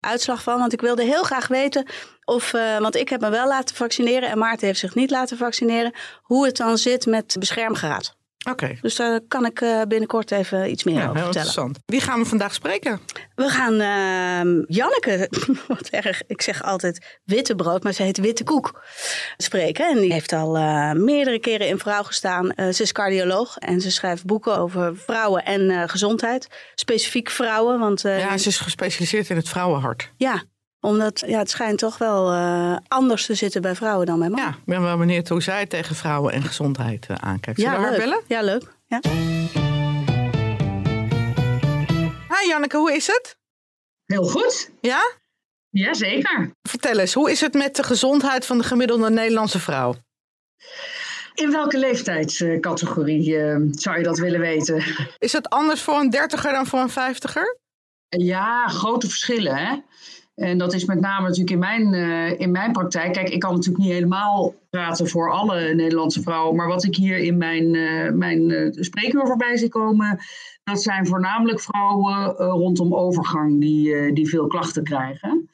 uitslag 0.00 0.42
van. 0.42 0.58
Want 0.58 0.72
ik 0.72 0.80
wilde 0.80 1.02
heel 1.04 1.22
graag 1.22 1.48
weten 1.48 1.86
of, 2.28 2.52
eh, 2.54 2.78
want 2.78 2.96
ik 2.96 3.08
heb 3.08 3.20
me 3.20 3.30
wel 3.30 3.46
laten 3.48 3.76
vaccineren 3.76 4.28
en 4.30 4.38
Maarten 4.38 4.66
heeft 4.66 4.78
zich 4.78 4.94
niet 4.94 5.10
laten 5.10 5.36
vaccineren, 5.36 5.92
hoe 6.22 6.46
het 6.46 6.56
dan 6.56 6.78
zit 6.78 7.06
met 7.06 7.36
beschermgraad. 7.38 8.16
Oké. 8.50 8.78
Dus 8.80 8.96
daar 8.96 9.20
kan 9.28 9.44
ik 9.46 9.60
eh, 9.60 9.82
binnenkort 9.88 10.30
even 10.30 10.70
iets 10.70 10.84
meer 10.84 10.94
Ja, 10.94 11.02
over 11.02 11.14
heel 11.14 11.24
vertellen. 11.24 11.46
interessant. 11.48 11.78
Wie 11.86 12.00
gaan 12.00 12.20
we 12.20 12.26
vandaag 12.26 12.54
spreken? 12.54 13.00
We 13.34 13.48
gaan 13.48 13.80
ehm, 13.80 14.62
Janneke, 14.66 15.30
wat 15.68 15.88
erg, 15.88 16.22
ik 16.26 16.42
zeg 16.42 16.62
altijd 16.62 17.18
witte 17.24 17.54
brood, 17.54 17.82
maar 17.82 17.92
ze 17.92 18.02
heet 18.02 18.18
witte 18.18 18.44
koek, 18.44 18.82
spreken. 19.36 19.88
En 19.88 20.00
die 20.00 20.12
heeft 20.12 20.32
al 20.32 20.56
eh, 20.56 20.92
meerdere 20.92 21.38
keren 21.38 21.68
in 21.68 21.78
Vrouw 21.78 22.02
gestaan. 22.02 22.52
Ze 22.56 22.82
is 22.82 22.92
cardioloog 22.92 23.56
en 23.56 23.80
ze 23.80 23.90
schrijft 23.90 24.24
boeken 24.24 24.56
over 24.58 24.96
vrouwen 24.96 25.44
en 25.44 25.88
gezondheid. 25.88 26.46
Specifiek 26.74 27.30
vrouwen, 27.30 27.78
want 27.78 28.00
Ja, 28.00 28.38
ze 28.38 28.48
is 28.48 28.58
gespecialiseerd 28.58 29.30
in 29.30 29.36
het 29.36 29.48
vrouwenhart. 29.48 30.12
ja, 30.16 30.42
omdat 30.80 31.22
ja, 31.26 31.38
het 31.38 31.50
schijnt 31.50 31.78
toch 31.78 31.98
wel 31.98 32.32
eh, 32.32 32.76
anders 32.88 33.26
te 33.26 33.34
zitten 33.34 33.62
bij 33.62 33.74
vrouwen 33.74 34.06
dan 34.06 34.18
bij 34.18 34.28
mannen. 34.28 34.48
Ja, 34.48 34.54
ik 34.54 34.64
ben 34.64 34.82
wel 34.82 34.96
benieuwd 34.96 35.28
hoe 35.28 35.42
zij 35.42 35.66
tegen 35.66 35.96
vrouwen 35.96 36.32
en 36.32 36.42
gezondheid 36.42 37.06
eh, 37.08 37.16
aankijkt. 37.16 37.60
Zullen 37.60 37.74
we 37.76 37.80
haar 37.82 37.90
leuk. 37.90 38.00
bellen? 38.00 38.20
Ja, 38.26 38.42
leuk. 38.42 38.74
Ja. 38.86 39.00
Hi 42.28 42.48
Janneke, 42.48 42.76
hoe 42.76 42.92
is 42.92 43.06
het? 43.06 43.36
Heel 44.06 44.24
goed. 44.24 44.70
Ja? 44.80 45.12
Jazeker. 45.70 46.50
Vertel 46.62 46.98
eens, 46.98 47.14
hoe 47.14 47.30
is 47.30 47.40
het 47.40 47.54
met 47.54 47.76
de 47.76 47.82
gezondheid 47.82 48.46
van 48.46 48.58
de 48.58 48.64
gemiddelde 48.64 49.10
Nederlandse 49.10 49.60
vrouw? 49.60 49.94
In 51.34 51.50
welke 51.50 51.78
leeftijdscategorie 51.78 53.38
eh, 53.38 53.56
zou 53.70 53.96
je 53.98 54.02
dat 54.02 54.18
willen 54.18 54.40
weten? 54.40 54.84
Is 55.18 55.32
het 55.32 55.48
anders 55.48 55.80
voor 55.80 55.94
een 55.98 56.10
dertiger 56.10 56.52
dan 56.52 56.66
voor 56.66 56.80
een 56.80 56.90
vijftiger? 56.90 57.58
Ja, 58.08 58.68
grote 58.68 59.06
verschillen. 59.06 59.56
Hè? 59.56 59.76
En 60.38 60.58
dat 60.58 60.74
is 60.74 60.84
met 60.84 61.00
name 61.00 61.22
natuurlijk 61.22 61.50
in 61.50 61.58
mijn, 61.58 61.94
eh, 61.94 62.40
in 62.40 62.50
mijn 62.50 62.72
praktijk. 62.72 63.12
Kijk, 63.12 63.28
ik 63.28 63.40
kan 63.40 63.54
natuurlijk 63.54 63.84
niet 63.84 63.92
helemaal 63.92 64.54
praten 64.70 65.08
voor 65.08 65.32
alle 65.32 65.74
Nederlandse 65.74 66.22
vrouwen. 66.22 66.56
Maar 66.56 66.68
wat 66.68 66.84
ik 66.84 66.96
hier 66.96 67.18
in 67.18 67.36
mijn, 67.36 67.74
eh 67.74 68.12
mijn 68.12 68.50
eh, 68.50 68.68
spreekuur 68.70 69.26
voorbij 69.26 69.56
zie 69.56 69.68
komen. 69.68 70.18
Dat 70.64 70.82
zijn 70.82 71.06
voornamelijk 71.06 71.60
vrouwen 71.60 72.26
rondom 72.36 72.94
overgang 72.94 73.60
die, 73.60 74.12
die 74.12 74.28
veel 74.28 74.46
klachten 74.46 74.84
krijgen. 74.84 75.48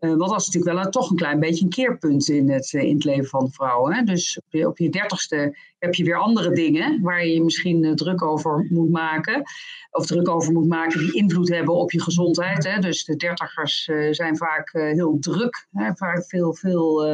Uh, 0.00 0.10
want 0.16 0.30
dat 0.30 0.40
is 0.40 0.46
natuurlijk 0.46 0.82
wel 0.82 0.90
toch 0.90 1.10
een 1.10 1.16
klein 1.16 1.40
beetje 1.40 1.64
een 1.64 1.70
keerpunt 1.70 2.28
in 2.28 2.50
het, 2.50 2.72
in 2.72 2.94
het 2.94 3.04
leven 3.04 3.28
van 3.28 3.44
de 3.44 3.50
vrouw. 3.50 3.86
Hè? 3.86 4.02
Dus 4.02 4.40
op 4.66 4.78
je, 4.78 4.90
dertigste 4.90 5.56
heb 5.78 5.94
je 5.94 6.04
weer 6.04 6.16
andere 6.16 6.50
dingen 6.50 7.02
waar 7.02 7.26
je 7.26 7.42
misschien 7.42 7.96
druk 7.96 8.22
over 8.22 8.66
moet 8.70 8.90
maken. 8.90 9.42
Of 9.90 10.06
druk 10.06 10.28
over 10.28 10.52
moet 10.52 10.68
maken 10.68 11.00
die 11.00 11.14
invloed 11.14 11.48
hebben 11.48 11.74
op 11.74 11.92
je 11.92 12.02
gezondheid. 12.02 12.64
Hè? 12.64 12.78
Dus 12.78 13.04
de 13.04 13.16
dertigers 13.16 13.84
zijn 14.10 14.36
vaak 14.36 14.70
heel 14.72 15.18
druk. 15.18 15.66
Hè? 15.72 15.94
Vaak 15.94 16.24
veel, 16.24 16.54
veel 16.54 17.04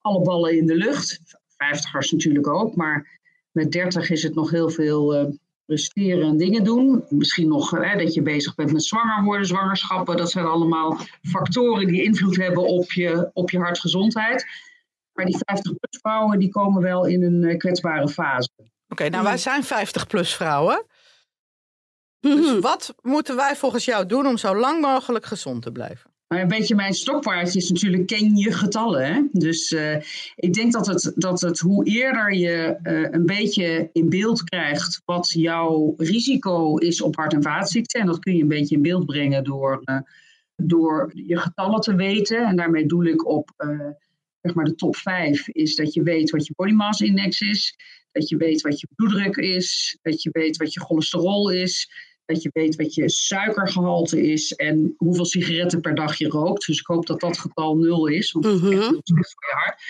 alle 0.00 0.22
ballen 0.22 0.56
in 0.56 0.66
de 0.66 0.76
lucht. 0.76 1.20
Vijftigers 1.56 2.12
natuurlijk 2.12 2.48
ook, 2.48 2.76
maar 2.76 3.20
met 3.50 3.72
dertig 3.72 4.10
is 4.10 4.22
het 4.22 4.34
nog 4.34 4.50
heel 4.50 4.70
veel 4.70 5.32
presteren 5.66 6.28
en 6.28 6.36
dingen 6.36 6.64
doen. 6.64 7.04
Misschien 7.08 7.48
nog 7.48 7.70
hè, 7.70 7.96
dat 7.96 8.14
je 8.14 8.22
bezig 8.22 8.54
bent 8.54 8.72
met 8.72 8.84
zwanger 8.84 9.24
worden, 9.24 9.46
zwangerschappen. 9.46 10.16
Dat 10.16 10.30
zijn 10.30 10.46
allemaal 10.46 10.98
factoren 11.22 11.86
die 11.86 12.02
invloed 12.02 12.36
hebben 12.36 12.66
op 12.66 12.92
je, 12.92 13.30
op 13.32 13.50
je 13.50 13.58
hartgezondheid. 13.58 14.46
Maar 15.12 15.24
die 15.24 15.36
50-plus 15.36 15.98
vrouwen 16.00 16.38
die 16.38 16.48
komen 16.48 16.82
wel 16.82 17.06
in 17.06 17.22
een 17.22 17.44
eh, 17.44 17.58
kwetsbare 17.58 18.08
fase. 18.08 18.50
Oké, 18.88 19.08
nou 19.08 19.24
wij 19.24 19.36
zijn 19.36 19.64
50-plus 19.64 20.34
vrouwen. 20.34 20.84
Dus 22.20 22.50
mhm. 22.50 22.60
wat 22.60 22.94
moeten 23.02 23.36
wij 23.36 23.56
volgens 23.56 23.84
jou 23.84 24.06
doen 24.06 24.26
om 24.26 24.36
zo 24.36 24.56
lang 24.56 24.80
mogelijk 24.80 25.26
gezond 25.26 25.62
te 25.62 25.72
blijven? 25.72 26.15
Maar 26.28 26.40
een 26.40 26.48
beetje 26.48 26.74
mijn 26.74 26.94
stokpaardje 26.94 27.58
is 27.58 27.70
natuurlijk 27.70 28.06
ken 28.06 28.36
je 28.36 28.52
getallen. 28.52 29.14
Hè? 29.14 29.22
Dus 29.32 29.70
uh, 29.70 29.96
ik 30.34 30.52
denk 30.52 30.72
dat 30.72 30.86
het, 30.86 31.12
dat 31.14 31.40
het 31.40 31.58
hoe 31.58 31.84
eerder 31.84 32.34
je 32.34 32.78
uh, 32.82 33.08
een 33.10 33.26
beetje 33.26 33.90
in 33.92 34.08
beeld 34.08 34.44
krijgt 34.44 35.02
wat 35.04 35.30
jouw 35.30 35.94
risico 35.96 36.76
is 36.76 37.00
op 37.00 37.16
hart- 37.16 37.32
en 37.32 37.42
vaatziekten. 37.42 38.00
En 38.00 38.06
dat 38.06 38.18
kun 38.18 38.36
je 38.36 38.42
een 38.42 38.48
beetje 38.48 38.74
in 38.74 38.82
beeld 38.82 39.06
brengen 39.06 39.44
door, 39.44 39.82
uh, 39.84 39.98
door 40.56 41.10
je 41.14 41.36
getallen 41.36 41.80
te 41.80 41.94
weten. 41.94 42.46
En 42.46 42.56
daarmee 42.56 42.86
doel 42.86 43.04
ik 43.04 43.26
op 43.26 43.50
zeg 44.40 44.54
maar 44.54 44.64
de 44.64 44.74
top 44.74 44.96
5 44.96 45.48
is 45.48 45.76
dat 45.76 45.94
je 45.94 46.02
weet 46.02 46.30
wat 46.30 46.46
je 46.46 46.52
body 46.56 46.72
mass 46.72 47.00
index 47.00 47.40
is. 47.40 47.76
Dat 48.12 48.28
je 48.28 48.36
weet 48.36 48.60
wat 48.60 48.80
je 48.80 48.88
bloeddruk 48.96 49.36
is. 49.36 49.98
Dat 50.02 50.22
je 50.22 50.30
weet 50.32 50.56
wat 50.56 50.72
je 50.72 50.80
cholesterol 50.80 51.50
is 51.50 51.90
dat 52.26 52.42
je 52.42 52.50
weet 52.52 52.76
wat 52.76 52.94
je 52.94 53.10
suikergehalte 53.10 54.22
is 54.32 54.52
en 54.52 54.94
hoeveel 54.96 55.24
sigaretten 55.24 55.80
per 55.80 55.94
dag 55.94 56.18
je 56.18 56.28
rookt. 56.28 56.66
Dus 56.66 56.78
ik 56.78 56.86
hoop 56.86 57.06
dat 57.06 57.20
dat 57.20 57.38
getal 57.38 57.76
nul 57.76 58.06
is, 58.06 58.32
want 58.32 58.44
dat 58.44 58.54
is 58.54 58.60
echt 58.60 58.70
mhm. 58.70 58.80
heel 58.80 59.00
slecht 59.02 59.34
voor 59.34 59.48
je 59.48 59.54
hart. 59.54 59.82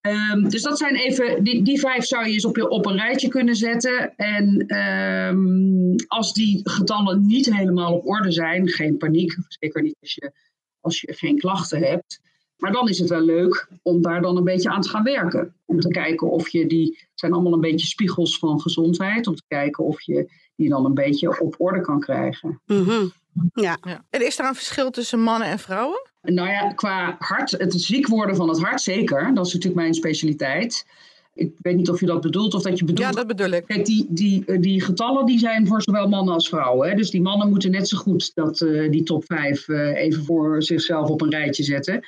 Um, 0.00 0.48
dus 0.48 0.62
dat 0.62 0.78
zijn 0.78 0.94
even, 0.94 1.44
die, 1.44 1.62
die 1.62 1.80
vijf 1.80 2.04
zou 2.04 2.26
je 2.26 2.32
eens 2.32 2.44
op, 2.44 2.62
op 2.62 2.86
een 2.86 2.96
rijtje 2.96 3.28
kunnen 3.28 3.56
zetten. 3.56 4.16
En 4.16 4.76
um, 4.76 5.94
als 6.06 6.32
die 6.32 6.60
getallen 6.70 7.26
niet 7.26 7.54
helemaal 7.54 7.94
op 7.94 8.06
orde 8.06 8.32
zijn, 8.32 8.68
geen 8.68 8.96
paniek, 8.96 9.36
zeker 9.48 9.82
niet 9.82 9.96
als 10.00 10.14
je, 10.14 10.32
als 10.80 11.00
je 11.00 11.12
geen 11.12 11.38
klachten 11.38 11.78
hebt. 11.78 12.20
Maar 12.56 12.72
dan 12.72 12.88
is 12.88 12.98
het 12.98 13.08
wel 13.08 13.24
leuk 13.24 13.68
om 13.82 14.02
daar 14.02 14.22
dan 14.22 14.36
een 14.36 14.44
beetje 14.44 14.70
aan 14.70 14.80
te 14.80 14.88
gaan 14.88 15.02
werken. 15.02 15.54
Om 15.64 15.80
te 15.80 15.88
kijken 15.88 16.30
of 16.30 16.48
je 16.48 16.66
die, 16.66 16.86
het 16.86 17.20
zijn 17.20 17.32
allemaal 17.32 17.52
een 17.52 17.60
beetje 17.60 17.86
spiegels 17.86 18.38
van 18.38 18.60
gezondheid, 18.60 19.26
om 19.26 19.34
te 19.34 19.44
kijken 19.48 19.84
of 19.84 20.02
je 20.02 20.30
die 20.58 20.68
dan 20.68 20.84
een 20.84 20.94
beetje 20.94 21.40
op 21.40 21.54
orde 21.58 21.80
kan 21.80 22.00
krijgen. 22.00 22.60
Mhm. 22.66 23.06
ja. 23.54 23.78
ja. 23.82 24.04
En 24.10 24.26
is 24.26 24.38
er 24.38 24.44
een 24.44 24.54
verschil 24.54 24.90
tussen 24.90 25.20
mannen 25.20 25.48
en 25.48 25.58
vrouwen? 25.58 26.00
Nou 26.22 26.48
ja, 26.48 26.72
qua 26.72 27.16
hart, 27.18 27.50
het 27.50 27.80
ziek 27.80 28.08
worden 28.08 28.36
van 28.36 28.48
het 28.48 28.60
hart 28.60 28.80
zeker. 28.80 29.34
Dat 29.34 29.46
is 29.46 29.52
natuurlijk 29.52 29.80
mijn 29.80 29.94
specialiteit. 29.94 30.86
Ik 31.34 31.52
weet 31.62 31.76
niet 31.76 31.90
of 31.90 32.00
je 32.00 32.06
dat 32.06 32.20
bedoelt 32.20 32.54
of 32.54 32.62
dat 32.62 32.78
je 32.78 32.84
bedoelt. 32.84 33.08
Ja, 33.08 33.14
dat 33.14 33.26
bedoel 33.26 33.50
ik. 33.50 33.66
Kijk, 33.66 33.86
die, 33.86 34.06
die, 34.08 34.58
die 34.60 34.82
getallen 34.82 35.26
die 35.26 35.38
zijn 35.38 35.66
voor 35.66 35.82
zowel 35.82 36.08
mannen 36.08 36.34
als 36.34 36.48
vrouwen. 36.48 36.88
Hè? 36.88 36.94
Dus 36.94 37.10
die 37.10 37.22
mannen 37.22 37.48
moeten 37.48 37.70
net 37.70 37.88
zo 37.88 37.98
goed 37.98 38.34
dat, 38.34 38.60
uh, 38.60 38.90
die 38.90 39.02
top 39.02 39.24
5 39.24 39.68
uh, 39.68 39.88
eh, 39.90 40.04
even 40.04 40.24
voor 40.24 40.62
zichzelf 40.62 41.08
op 41.08 41.20
een 41.20 41.30
rijtje 41.30 41.62
zetten. 41.62 42.04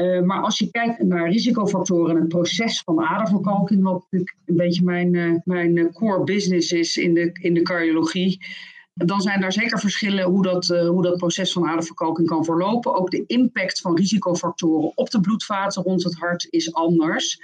Uh, 0.00 0.22
maar 0.22 0.42
als 0.42 0.58
je 0.58 0.70
kijkt 0.70 1.02
naar 1.02 1.30
risicofactoren 1.30 2.14
en 2.14 2.20
het 2.20 2.28
proces 2.28 2.80
van 2.80 3.00
aderverkalking, 3.00 3.82
wat 3.82 3.94
natuurlijk 4.02 4.36
een 4.44 4.56
beetje 4.56 4.84
mijn, 4.84 5.14
uh, 5.14 5.34
mijn 5.44 5.92
core 5.92 6.24
business 6.24 6.72
is 6.72 6.96
in 6.96 7.14
de, 7.14 7.30
in 7.32 7.54
de 7.54 7.62
cardiologie, 7.62 8.46
dan 8.94 9.20
zijn 9.20 9.40
daar 9.40 9.52
zeker 9.52 9.78
verschillen 9.78 10.24
hoe 10.24 10.42
dat, 10.42 10.66
hoe 10.66 11.02
dat 11.02 11.16
proces 11.16 11.52
van 11.52 11.66
aderverkalking 11.66 12.28
kan 12.28 12.44
verlopen. 12.44 12.94
Ook 12.94 13.10
de 13.10 13.24
impact 13.26 13.80
van 13.80 13.96
risicofactoren 13.96 14.92
op 14.94 15.10
de 15.10 15.20
bloedvaten 15.20 15.82
rond 15.82 16.04
het 16.04 16.14
hart 16.14 16.46
is 16.50 16.72
anders. 16.72 17.40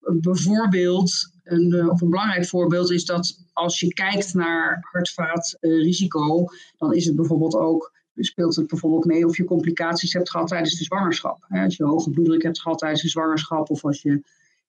Bijvoorbeeld, 0.00 1.32
een, 1.44 1.90
of 1.90 2.00
een 2.00 2.10
belangrijk 2.10 2.46
voorbeeld 2.46 2.90
is 2.90 3.04
dat 3.04 3.44
als 3.52 3.80
je 3.80 3.92
kijkt 3.92 4.34
naar 4.34 4.88
hartvaatrisico, 4.92 6.44
dan 6.78 6.94
is 6.94 7.04
het 7.04 7.16
bijvoorbeeld 7.16 7.54
ook 7.54 7.92
speelt 8.14 8.56
het 8.56 8.66
bijvoorbeeld 8.66 9.04
mee 9.04 9.26
of 9.26 9.36
je 9.36 9.44
complicaties 9.44 10.12
hebt 10.12 10.30
gehad 10.30 10.48
tijdens 10.48 10.78
de 10.78 10.84
zwangerschap. 10.84 11.46
Als 11.48 11.76
je 11.76 11.84
hoge 11.84 12.10
bloeddruk 12.10 12.42
hebt 12.42 12.60
gehad 12.60 12.78
tijdens 12.78 13.02
de 13.02 13.08
zwangerschap, 13.08 13.70
of 13.70 13.84
als 13.84 14.02
je 14.02 14.22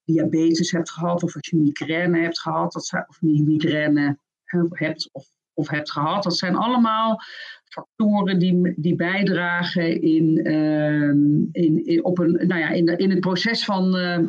diabetes 0.03 0.71
hebt 0.71 0.91
gehad, 0.91 1.24
of 1.24 1.36
als 1.36 1.50
je 1.50 1.57
migraine 1.57 2.19
hebt 2.19 2.39
gehad, 2.39 2.71
dat 2.71 2.86
zijn, 2.86 3.05
of 3.07 3.21
migraine 3.21 4.17
hebt 4.69 5.10
of, 5.12 5.25
of 5.53 5.69
hebt 5.69 5.91
gehad. 5.91 6.24
Dat 6.24 6.38
zijn 6.38 6.55
allemaal 6.55 7.21
factoren 7.63 8.39
die, 8.39 8.74
die 8.77 8.95
bijdragen 8.95 10.01
in, 10.01 10.48
uh, 10.48 11.10
in, 11.51 12.00
op 12.03 12.19
een, 12.19 12.31
nou 12.31 12.60
ja, 12.60 12.69
in, 12.69 12.98
in 12.98 13.10
het 13.10 13.19
proces 13.19 13.65
van, 13.65 13.98
uh, 13.98 14.19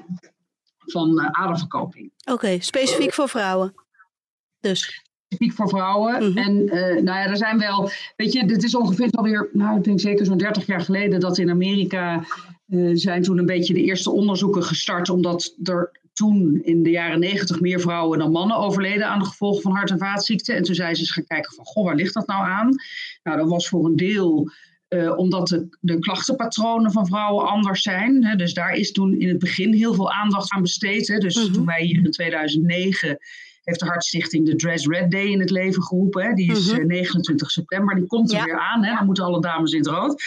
van 0.79 1.35
aderverkoping. 1.35 2.13
Oké, 2.25 2.61
specifiek 2.61 3.13
voor 3.13 3.29
vrouwen. 3.29 3.75
Dus 4.61 5.05
specifiek 5.33 5.53
voor 5.53 5.69
vrouwen. 5.69 6.29
Mhm. 6.29 6.39
En 6.39 6.53
uh, 6.63 6.73
nou 6.81 7.05
ja, 7.05 7.27
er 7.27 7.37
zijn 7.37 7.59
wel, 7.59 7.91
weet 8.17 8.33
je, 8.33 8.47
dit 8.47 8.63
is 8.63 8.75
ongeveer 8.75 9.11
alweer, 9.11 9.49
nou 9.53 9.79
ik 9.79 9.85
denk 9.85 10.01
zeker 10.01 10.27
zo'n 10.27 10.37
30 10.37 10.67
jaar 10.67 10.81
geleden 10.81 11.21
dat 11.21 11.39
in 11.39 11.51
Amerika 11.51 12.25
uh, 12.69 12.91
zijn 12.95 13.23
toen 13.23 13.39
een 13.39 13.47
beetje 13.47 13.75
de 13.75 13.83
eerste 13.83 14.11
onderzoeken 14.11 14.63
gestart, 14.63 15.09
omdat 15.09 15.55
er 15.63 16.01
toen 16.13 16.61
in 16.63 16.83
de 16.83 16.91
jaren 16.91 17.21
90 17.21 17.61
meer 17.61 17.81
vrouwen 17.81 18.19
dan 18.19 18.31
mannen 18.31 18.57
overleden 18.57 19.09
aan 19.09 19.19
de 19.19 19.25
gevolgen 19.25 19.63
van 19.63 19.73
hart- 19.73 19.91
en 19.91 19.99
vaatziekten. 19.99 20.57
En 20.57 20.63
toen 20.63 20.75
zijn 20.75 20.95
ze 20.95 21.01
eens 21.01 21.11
gaan 21.11 21.25
kijken 21.27 21.55
van, 21.55 21.65
goh, 21.65 21.85
waar 21.85 21.95
ligt 21.95 22.15
dat 22.15 22.27
nou 22.27 22.45
aan? 22.45 22.75
Nou, 23.23 23.39
dat 23.39 23.49
was 23.49 23.69
voor 23.69 23.85
een 23.85 23.97
deel 23.97 24.51
uh, 24.89 25.19
omdat 25.19 25.49
de, 25.49 25.69
de, 25.81 25.99
klachtenpatronen 25.99 26.93
van 26.93 27.07
vrouwen 27.07 27.47
anders 27.47 27.83
zijn. 27.83 28.25
Hè. 28.25 28.37
Dus 28.37 28.55
daar 28.55 28.75
is 28.75 28.93
toen 28.93 29.21
in 29.21 29.29
het 29.29 29.39
begin 29.39 29.73
heel 29.73 29.95
veel 29.95 30.13
aandacht 30.13 30.53
aan 30.53 30.63
besteed. 30.63 31.09
Hè. 31.09 31.19
Dus 31.19 31.45
mhm. 31.45 31.53
toen 31.53 31.67
wij 31.67 31.83
hier 31.83 32.05
in 32.05 32.11
2009 32.11 33.19
heeft 33.63 33.81
de 33.81 33.87
Hartstichting 33.87 34.47
de 34.47 34.57
Dress 34.57 34.87
Red 34.87 35.11
Day 35.11 35.27
in 35.27 35.41
het 35.41 35.51
leven 35.51 35.83
geroepen. 35.83 36.25
Hè. 36.25 36.35
Die 36.35 36.51
is 36.51 36.73
29 36.73 37.35
mhm. 37.35 37.43
eh, 37.43 37.49
september, 37.49 37.95
die 37.95 38.07
komt 38.07 38.33
er 38.33 38.45
weer 38.45 38.59
aan. 38.59 38.85
Hè. 38.85 38.95
Dan 38.95 39.07
moeten 39.07 39.25
alle 39.25 39.41
dames 39.41 39.73
in 39.73 39.79
het 39.79 39.89
rood. 39.89 40.23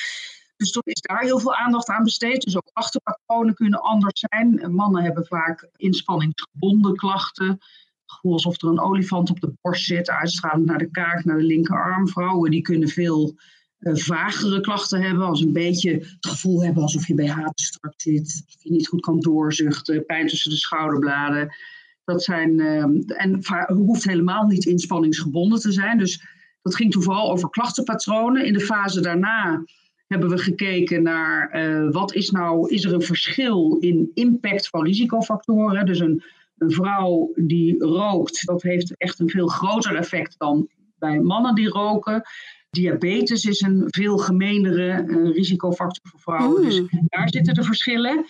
Dus 0.58 0.72
toen 0.72 0.84
is 0.86 1.02
daar 1.02 1.22
heel 1.22 1.40
veel 1.40 1.56
aandacht 1.56 1.90
aan 1.90 2.04
besteed. 2.04 2.42
Dus 2.42 2.56
ook 2.56 2.70
klachtenpatronen 2.74 3.54
kunnen 3.54 3.82
anders 3.82 4.26
zijn. 4.30 4.76
Mannen 4.76 5.04
hebben 5.04 5.26
vaak 5.26 5.70
inspanningsgebonden 5.76 6.96
klachten. 6.96 7.58
Gevoel 8.06 8.34
alsof 8.34 8.62
er 8.62 8.68
een 8.68 8.80
olifant 8.80 9.30
op 9.30 9.40
de 9.40 9.54
borst 9.62 9.86
zit, 9.86 10.10
uitstralend 10.10 10.66
naar 10.66 10.78
de 10.78 10.92
kaak, 10.92 11.26
naar 11.26 11.38
de 11.38 11.44
linkerarm. 11.44 12.08
Vrouwen 12.08 12.52
die 12.52 12.62
kunnen 12.62 12.90
veel 12.90 13.36
uh, 13.80 13.96
vagere 13.96 14.62
klachten 14.62 15.02
hebben, 15.02 15.26
als 15.26 15.42
een 15.42 15.54
beetje 15.54 15.92
het 15.92 16.18
gevoel 16.20 16.64
hebben 16.64 16.84
alsof 16.84 17.08
je 17.08 17.14
BH 17.14 17.46
te 17.54 17.64
strak 17.64 17.94
zit, 17.98 18.44
of 18.48 18.64
je 18.64 18.72
niet 18.72 18.88
goed 18.88 19.02
kan 19.02 19.20
doorzuchten, 19.20 20.06
pijn 20.06 20.28
tussen 20.28 20.52
de 20.52 20.58
schouderbladen. 20.58 21.56
Dat 22.06 22.24
zijn, 22.24 22.60
ehm, 22.60 23.00
en 23.08 23.40
hoeft 23.68 24.04
helemaal 24.04 24.46
niet 24.46 24.66
inspanningsgebonden 24.66 25.60
te 25.60 25.72
zijn. 25.72 25.98
Dus 25.98 26.24
dat 26.62 26.76
ging 26.76 26.92
toen 26.92 27.04
vooral 27.04 27.32
over 27.32 27.50
klachtenpatronen. 27.50 28.46
In 28.46 28.54
de 28.54 28.60
fase 28.60 29.02
daarna 29.02 29.64
hebben 30.08 30.30
we 30.30 30.38
gekeken 30.38 31.04
naar 31.04 31.56
uh, 31.56 31.92
wat 31.92 32.14
is 32.14 32.32
nou, 32.32 32.70
is 32.70 32.84
er 32.84 32.94
een 32.94 33.02
verschil 33.02 33.78
in 33.80 34.12
impact 34.14 34.68
van 34.68 34.84
risicofactoren. 34.84 35.86
Dus 35.86 36.00
een, 36.00 36.24
een 36.58 36.72
vrouw 36.72 37.32
die 37.36 37.80
rookt, 37.80 38.46
dat 38.46 38.62
heeft 38.62 38.98
echt 38.98 39.20
een 39.20 39.30
veel 39.30 39.48
groter 39.48 39.96
effect 39.96 40.36
dan 40.38 40.70
bij 40.98 41.20
mannen 41.20 41.56
die 41.56 41.70
roken. 41.70 42.24
Diabetes 42.70 43.46
is 43.46 43.62
een 43.62 43.84
veel 43.88 44.18
gemeenere 44.18 45.04
uh, 45.08 45.34
risicofactor 45.34 46.10
voor 46.10 46.20
vrouwen. 46.20 46.62
Dus 46.62 46.78
hmm. 46.78 47.06
daar 47.06 47.30
zitten 47.30 47.54
de 47.54 47.64
verschillen. 47.64 48.26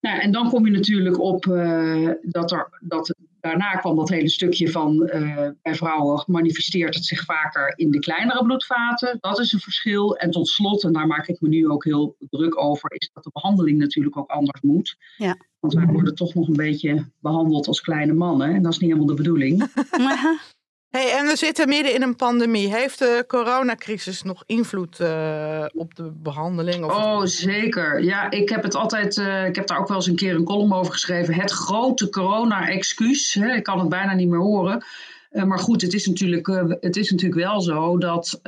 Nou, 0.00 0.20
en 0.20 0.30
dan 0.30 0.48
kom 0.48 0.66
je 0.66 0.72
natuurlijk 0.72 1.18
op 1.20 1.46
uh, 1.46 2.10
dat 2.22 2.52
er 2.52 2.78
dat 2.80 3.14
daarna 3.40 3.70
kwam 3.70 3.96
dat 3.96 4.08
hele 4.08 4.28
stukje 4.28 4.70
van 4.70 5.10
uh, 5.14 5.48
bij 5.62 5.74
vrouwen 5.74 6.24
manifesteert 6.26 6.94
het 6.94 7.04
zich 7.04 7.24
vaker 7.24 7.72
in 7.76 7.90
de 7.90 7.98
kleinere 7.98 8.42
bloedvaten. 8.42 9.18
Dat 9.20 9.38
is 9.38 9.52
een 9.52 9.60
verschil. 9.60 10.16
En 10.16 10.30
tot 10.30 10.48
slot, 10.48 10.84
en 10.84 10.92
daar 10.92 11.06
maak 11.06 11.26
ik 11.26 11.40
me 11.40 11.48
nu 11.48 11.68
ook 11.68 11.84
heel 11.84 12.16
druk 12.30 12.60
over, 12.60 12.92
is 12.92 13.10
dat 13.12 13.24
de 13.24 13.30
behandeling 13.32 13.78
natuurlijk 13.78 14.16
ook 14.16 14.30
anders 14.30 14.60
moet. 14.60 14.96
Ja. 15.16 15.36
Want 15.60 15.74
wij 15.74 15.86
worden 15.86 16.14
toch 16.14 16.34
nog 16.34 16.48
een 16.48 16.56
beetje 16.56 17.04
behandeld 17.20 17.66
als 17.66 17.80
kleine 17.80 18.12
mannen. 18.12 18.54
En 18.54 18.62
dat 18.62 18.72
is 18.72 18.78
niet 18.78 18.90
helemaal 18.90 19.16
de 19.16 19.22
bedoeling. 19.22 19.62
Hey, 20.90 21.12
en 21.12 21.26
we 21.26 21.36
zitten 21.36 21.68
midden 21.68 21.94
in 21.94 22.02
een 22.02 22.16
pandemie. 22.16 22.74
Heeft 22.74 22.98
de 22.98 23.24
coronacrisis 23.26 24.22
nog 24.22 24.42
invloed 24.46 25.00
uh, 25.00 25.64
op 25.72 25.94
de 25.94 26.12
behandeling? 26.14 26.84
Of 26.84 26.92
oh, 26.92 27.24
zeker. 27.24 28.02
Ja, 28.02 28.30
ik 28.30 28.48
heb 28.48 28.62
het 28.62 28.74
altijd. 28.74 29.16
Uh, 29.16 29.46
ik 29.46 29.56
heb 29.56 29.66
daar 29.66 29.78
ook 29.78 29.88
wel 29.88 29.96
eens 29.96 30.06
een 30.06 30.16
keer 30.16 30.34
een 30.34 30.44
column 30.44 30.72
over 30.72 30.92
geschreven. 30.92 31.34
Het 31.34 31.50
grote 31.50 32.08
corona-excuus. 32.08 33.36
Ik 33.36 33.62
kan 33.62 33.78
het 33.78 33.88
bijna 33.88 34.14
niet 34.14 34.28
meer 34.28 34.38
horen. 34.38 34.84
Uh, 35.32 35.42
maar 35.42 35.58
goed, 35.58 35.82
het 35.82 35.92
is 35.92 36.06
natuurlijk, 36.06 36.46
het 36.80 36.96
is 36.96 37.10
natuurlijk 37.10 37.40
wel 37.40 37.60
zo 37.60 37.98
dat 37.98 38.40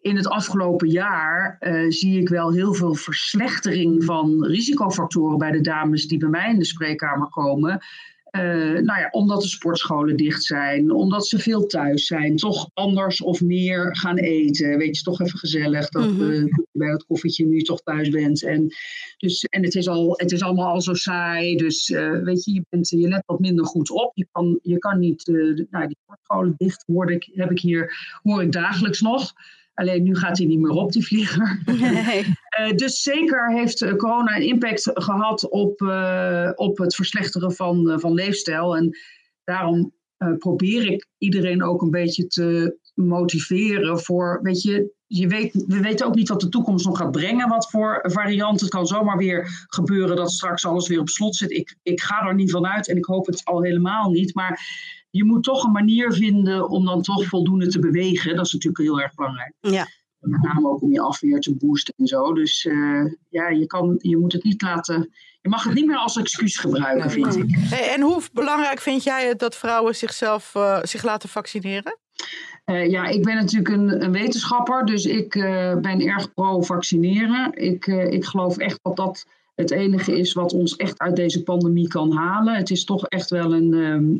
in 0.00 0.16
het 0.16 0.28
afgelopen 0.28 0.88
jaar 0.88 1.58
zie 1.88 2.20
ik 2.20 2.28
wel 2.28 2.52
heel 2.52 2.74
veel 2.74 2.94
verslechtering 2.94 4.04
van 4.04 4.44
risicofactoren 4.44 5.38
bij 5.38 5.50
de 5.50 5.60
dames 5.60 6.06
die 6.06 6.18
bij 6.18 6.28
mij 6.28 6.50
in 6.50 6.58
de 6.58 6.64
spreekkamer 6.64 7.28
komen. 7.28 7.80
Uh, 8.30 8.42
nou 8.72 9.00
ja, 9.00 9.08
omdat 9.10 9.42
de 9.42 9.48
sportscholen 9.48 10.16
dicht 10.16 10.44
zijn, 10.44 10.90
omdat 10.90 11.26
ze 11.26 11.38
veel 11.38 11.66
thuis 11.66 12.06
zijn, 12.06 12.36
toch 12.36 12.70
anders 12.74 13.22
of 13.22 13.40
meer 13.40 13.96
gaan 13.96 14.16
eten. 14.16 14.78
Weet 14.78 14.96
je, 14.96 15.02
toch 15.02 15.20
even 15.20 15.38
gezellig 15.38 15.88
dat 15.88 16.10
mm 16.10 16.18
-hmm. 16.18 16.66
bij 16.72 16.90
het 16.90 17.04
koffietje 17.06 17.46
nu 17.46 17.62
toch 17.62 17.82
thuis 17.82 18.08
bent. 18.08 18.44
En, 18.44 18.66
dus, 19.16 19.44
en 19.44 19.62
het, 19.62 19.74
is 19.74 19.88
al, 19.88 20.12
het 20.16 20.32
is 20.32 20.42
allemaal 20.42 20.72
al 20.72 20.80
zo 20.80 20.94
saai, 20.94 21.56
dus 21.56 21.88
uh, 21.88 22.22
weet 22.22 22.44
je, 22.44 22.52
je, 22.52 22.64
bent, 22.68 22.88
je 22.88 23.08
let 23.08 23.22
wat 23.26 23.40
minder 23.40 23.66
goed 23.66 23.90
op. 23.90 24.10
Je 24.14 24.26
kan, 24.32 24.58
je 24.62 24.78
kan 24.78 24.98
niet, 24.98 25.26
nou, 25.70 25.86
die 25.86 25.98
sportscholen 26.02 26.54
dicht 26.56 26.84
hoorde 26.86 27.12
ik, 27.12 27.28
heb 27.32 27.50
ik 27.50 27.60
hier, 27.60 27.92
hoor 28.22 28.42
ik 28.42 28.52
dagelijks 28.52 29.00
nog. 29.00 29.32
Alleen 29.78 30.02
nu 30.02 30.16
gaat 30.16 30.38
hij 30.38 30.46
niet 30.46 30.60
meer 30.60 30.70
op, 30.70 30.92
die 30.92 31.06
vlieger. 31.06 31.62
Nee. 31.64 32.36
uh, 32.60 32.76
dus 32.82 33.02
zeker 33.02 33.52
heeft 33.52 33.96
corona 33.96 34.36
een 34.36 34.46
impact 34.46 34.90
gehad 34.94 35.48
op, 35.48 35.80
uh, 35.80 36.50
op 36.54 36.78
het 36.78 36.94
verslechteren 36.94 37.52
van, 37.52 37.90
uh, 37.90 37.98
van 37.98 38.14
leefstijl. 38.14 38.76
En 38.76 38.96
daarom 39.44 39.92
probeer 40.38 40.92
ik 40.92 41.06
iedereen 41.18 41.62
ook 41.62 41.82
een 41.82 41.90
beetje 41.90 42.26
te 42.26 42.78
motiveren 42.94 44.00
voor, 44.00 44.40
weet 44.42 44.62
je, 44.62 44.92
je 45.06 45.26
weet, 45.26 45.64
we 45.66 45.80
weten 45.80 46.06
ook 46.06 46.14
niet 46.14 46.28
wat 46.28 46.40
de 46.40 46.48
toekomst 46.48 46.86
nog 46.86 46.98
gaat 46.98 47.10
brengen, 47.10 47.48
wat 47.48 47.70
voor 47.70 47.98
varianten. 48.02 48.66
Het 48.66 48.74
kan 48.74 48.86
zomaar 48.86 49.16
weer 49.16 49.66
gebeuren 49.68 50.16
dat 50.16 50.30
straks 50.30 50.66
alles 50.66 50.88
weer 50.88 51.00
op 51.00 51.08
slot 51.08 51.36
zit. 51.36 51.50
Ik, 51.50 51.76
ik 51.82 52.00
ga 52.00 52.26
er 52.26 52.34
niet 52.34 52.50
van 52.50 52.66
uit 52.66 52.88
en 52.88 52.96
ik 52.96 53.04
hoop 53.04 53.26
het 53.26 53.44
al 53.44 53.62
helemaal 53.62 54.10
niet. 54.10 54.34
Maar 54.34 54.60
je 55.18 55.24
moet 55.24 55.42
toch 55.42 55.64
een 55.64 55.72
manier 55.72 56.12
vinden 56.12 56.68
om 56.68 56.84
dan 56.84 57.02
toch 57.02 57.24
voldoende 57.24 57.66
te 57.66 57.78
bewegen. 57.78 58.36
Dat 58.36 58.46
is 58.46 58.52
natuurlijk 58.52 58.82
heel 58.82 59.00
erg 59.00 59.14
belangrijk. 59.14 59.52
Ja. 59.60 59.86
Met 60.18 60.42
name 60.42 60.68
ook 60.68 60.82
om 60.82 60.92
je 60.92 61.00
afweer 61.00 61.40
te 61.40 61.54
boosten 61.54 61.94
en 61.96 62.06
zo. 62.06 62.32
Dus 62.32 62.64
uh, 62.64 63.12
ja, 63.28 63.48
je, 63.48 63.66
kan, 63.66 63.98
je 63.98 64.16
moet 64.16 64.32
het 64.32 64.44
niet 64.44 64.62
laten. 64.62 65.12
Je 65.40 65.48
mag 65.48 65.64
het 65.64 65.74
niet 65.74 65.86
meer 65.86 65.96
als 65.96 66.16
excuus 66.16 66.56
gebruiken, 66.56 67.10
vind 67.10 67.36
ik. 67.36 67.56
Hey, 67.58 67.94
en 67.94 68.00
hoe 68.00 68.22
belangrijk 68.32 68.80
vind 68.80 69.02
jij 69.02 69.28
het 69.28 69.38
dat 69.38 69.56
vrouwen 69.56 69.96
zichzelf 69.96 70.52
uh, 70.56 70.78
zich 70.82 71.02
laten 71.02 71.28
vaccineren? 71.28 71.98
Uh, 72.66 72.90
ja, 72.90 73.06
ik 73.06 73.22
ben 73.22 73.34
natuurlijk 73.34 73.68
een, 73.68 74.04
een 74.04 74.12
wetenschapper, 74.12 74.84
dus 74.84 75.04
ik 75.04 75.32
ben 75.82 76.00
erg 76.00 76.34
pro-vaccineren. 76.34 77.52
Ik, 77.54 77.86
ik 77.86 78.24
geloof 78.24 78.56
echt 78.56 78.78
dat 78.82 78.96
dat 78.96 79.26
het 79.58 79.70
enige 79.70 80.18
is 80.18 80.32
wat 80.32 80.52
ons 80.52 80.76
echt 80.76 80.98
uit 80.98 81.16
deze 81.16 81.42
pandemie 81.42 81.88
kan 81.88 82.12
halen. 82.12 82.54
Het 82.54 82.70
is 82.70 82.84
toch 82.84 83.06
echt 83.06 83.30
wel 83.30 83.54
een, 83.54 83.72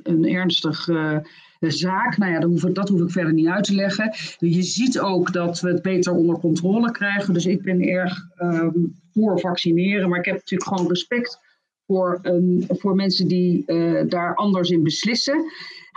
een 0.03 0.25
ernstig 0.25 0.89
uh, 0.89 1.19
zaak. 1.61 2.17
Nou 2.17 2.33
ja, 2.33 2.41
dat 2.41 2.51
hoef, 2.51 2.65
ik, 2.65 2.75
dat 2.75 2.89
hoef 2.89 3.01
ik 3.01 3.11
verder 3.11 3.33
niet 3.33 3.47
uit 3.47 3.65
te 3.65 3.75
leggen. 3.75 4.15
Je 4.39 4.63
ziet 4.63 5.01
ook 5.01 5.33
dat 5.33 5.61
we 5.61 5.69
het 5.69 5.83
beter 5.83 6.13
onder 6.13 6.39
controle 6.39 6.91
krijgen. 6.91 7.35
Dus 7.35 7.47
ik 7.47 7.63
ben 7.63 7.81
erg 7.81 8.27
um, 8.43 8.95
voor 9.13 9.41
vaccineren. 9.41 10.09
Maar 10.09 10.19
ik 10.19 10.25
heb 10.25 10.35
natuurlijk 10.35 10.71
gewoon 10.71 10.89
respect 10.89 11.39
voor, 11.87 12.19
um, 12.23 12.65
voor 12.69 12.95
mensen 12.95 13.29
die 13.29 13.63
uh, 13.67 14.03
daar 14.09 14.35
anders 14.35 14.71
in 14.71 14.83
beslissen. 14.83 15.45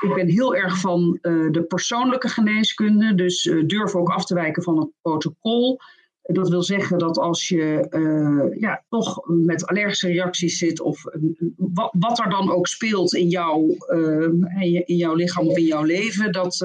Ik 0.03 0.13
ben 0.15 0.29
heel 0.29 0.55
erg 0.55 0.79
van 0.79 1.17
uh, 1.21 1.51
de 1.51 1.63
persoonlijke 1.63 2.29
geneeskunde. 2.29 3.15
Dus 3.15 3.53
durf 3.67 3.95
ook 3.95 4.09
af 4.09 4.25
te 4.25 4.33
wijken 4.33 4.63
van 4.63 4.79
het 4.79 4.89
protocol. 5.01 5.79
Dat 6.21 6.49
wil 6.49 6.63
zeggen 6.63 6.97
dat 6.97 7.17
als 7.17 7.47
je 7.47 7.87
uh, 7.89 8.59
ja, 8.61 8.83
toch 8.89 9.21
met 9.25 9.67
allergische 9.67 10.07
reacties 10.07 10.57
zit, 10.57 10.81
of 10.81 11.05
uh, 11.05 11.31
wat, 11.57 11.93
wat, 11.97 12.19
er 12.19 12.29
dan 12.29 12.51
ook 12.51 12.67
speelt 12.67 13.13
in, 13.13 13.29
jou, 13.29 13.77
uh, 13.89 14.81
in 14.85 14.95
jouw 14.95 15.13
lichaam 15.13 15.47
of 15.47 15.57
in 15.57 15.65
jouw 15.65 15.83
leven, 15.83 16.31
dat, 16.31 16.57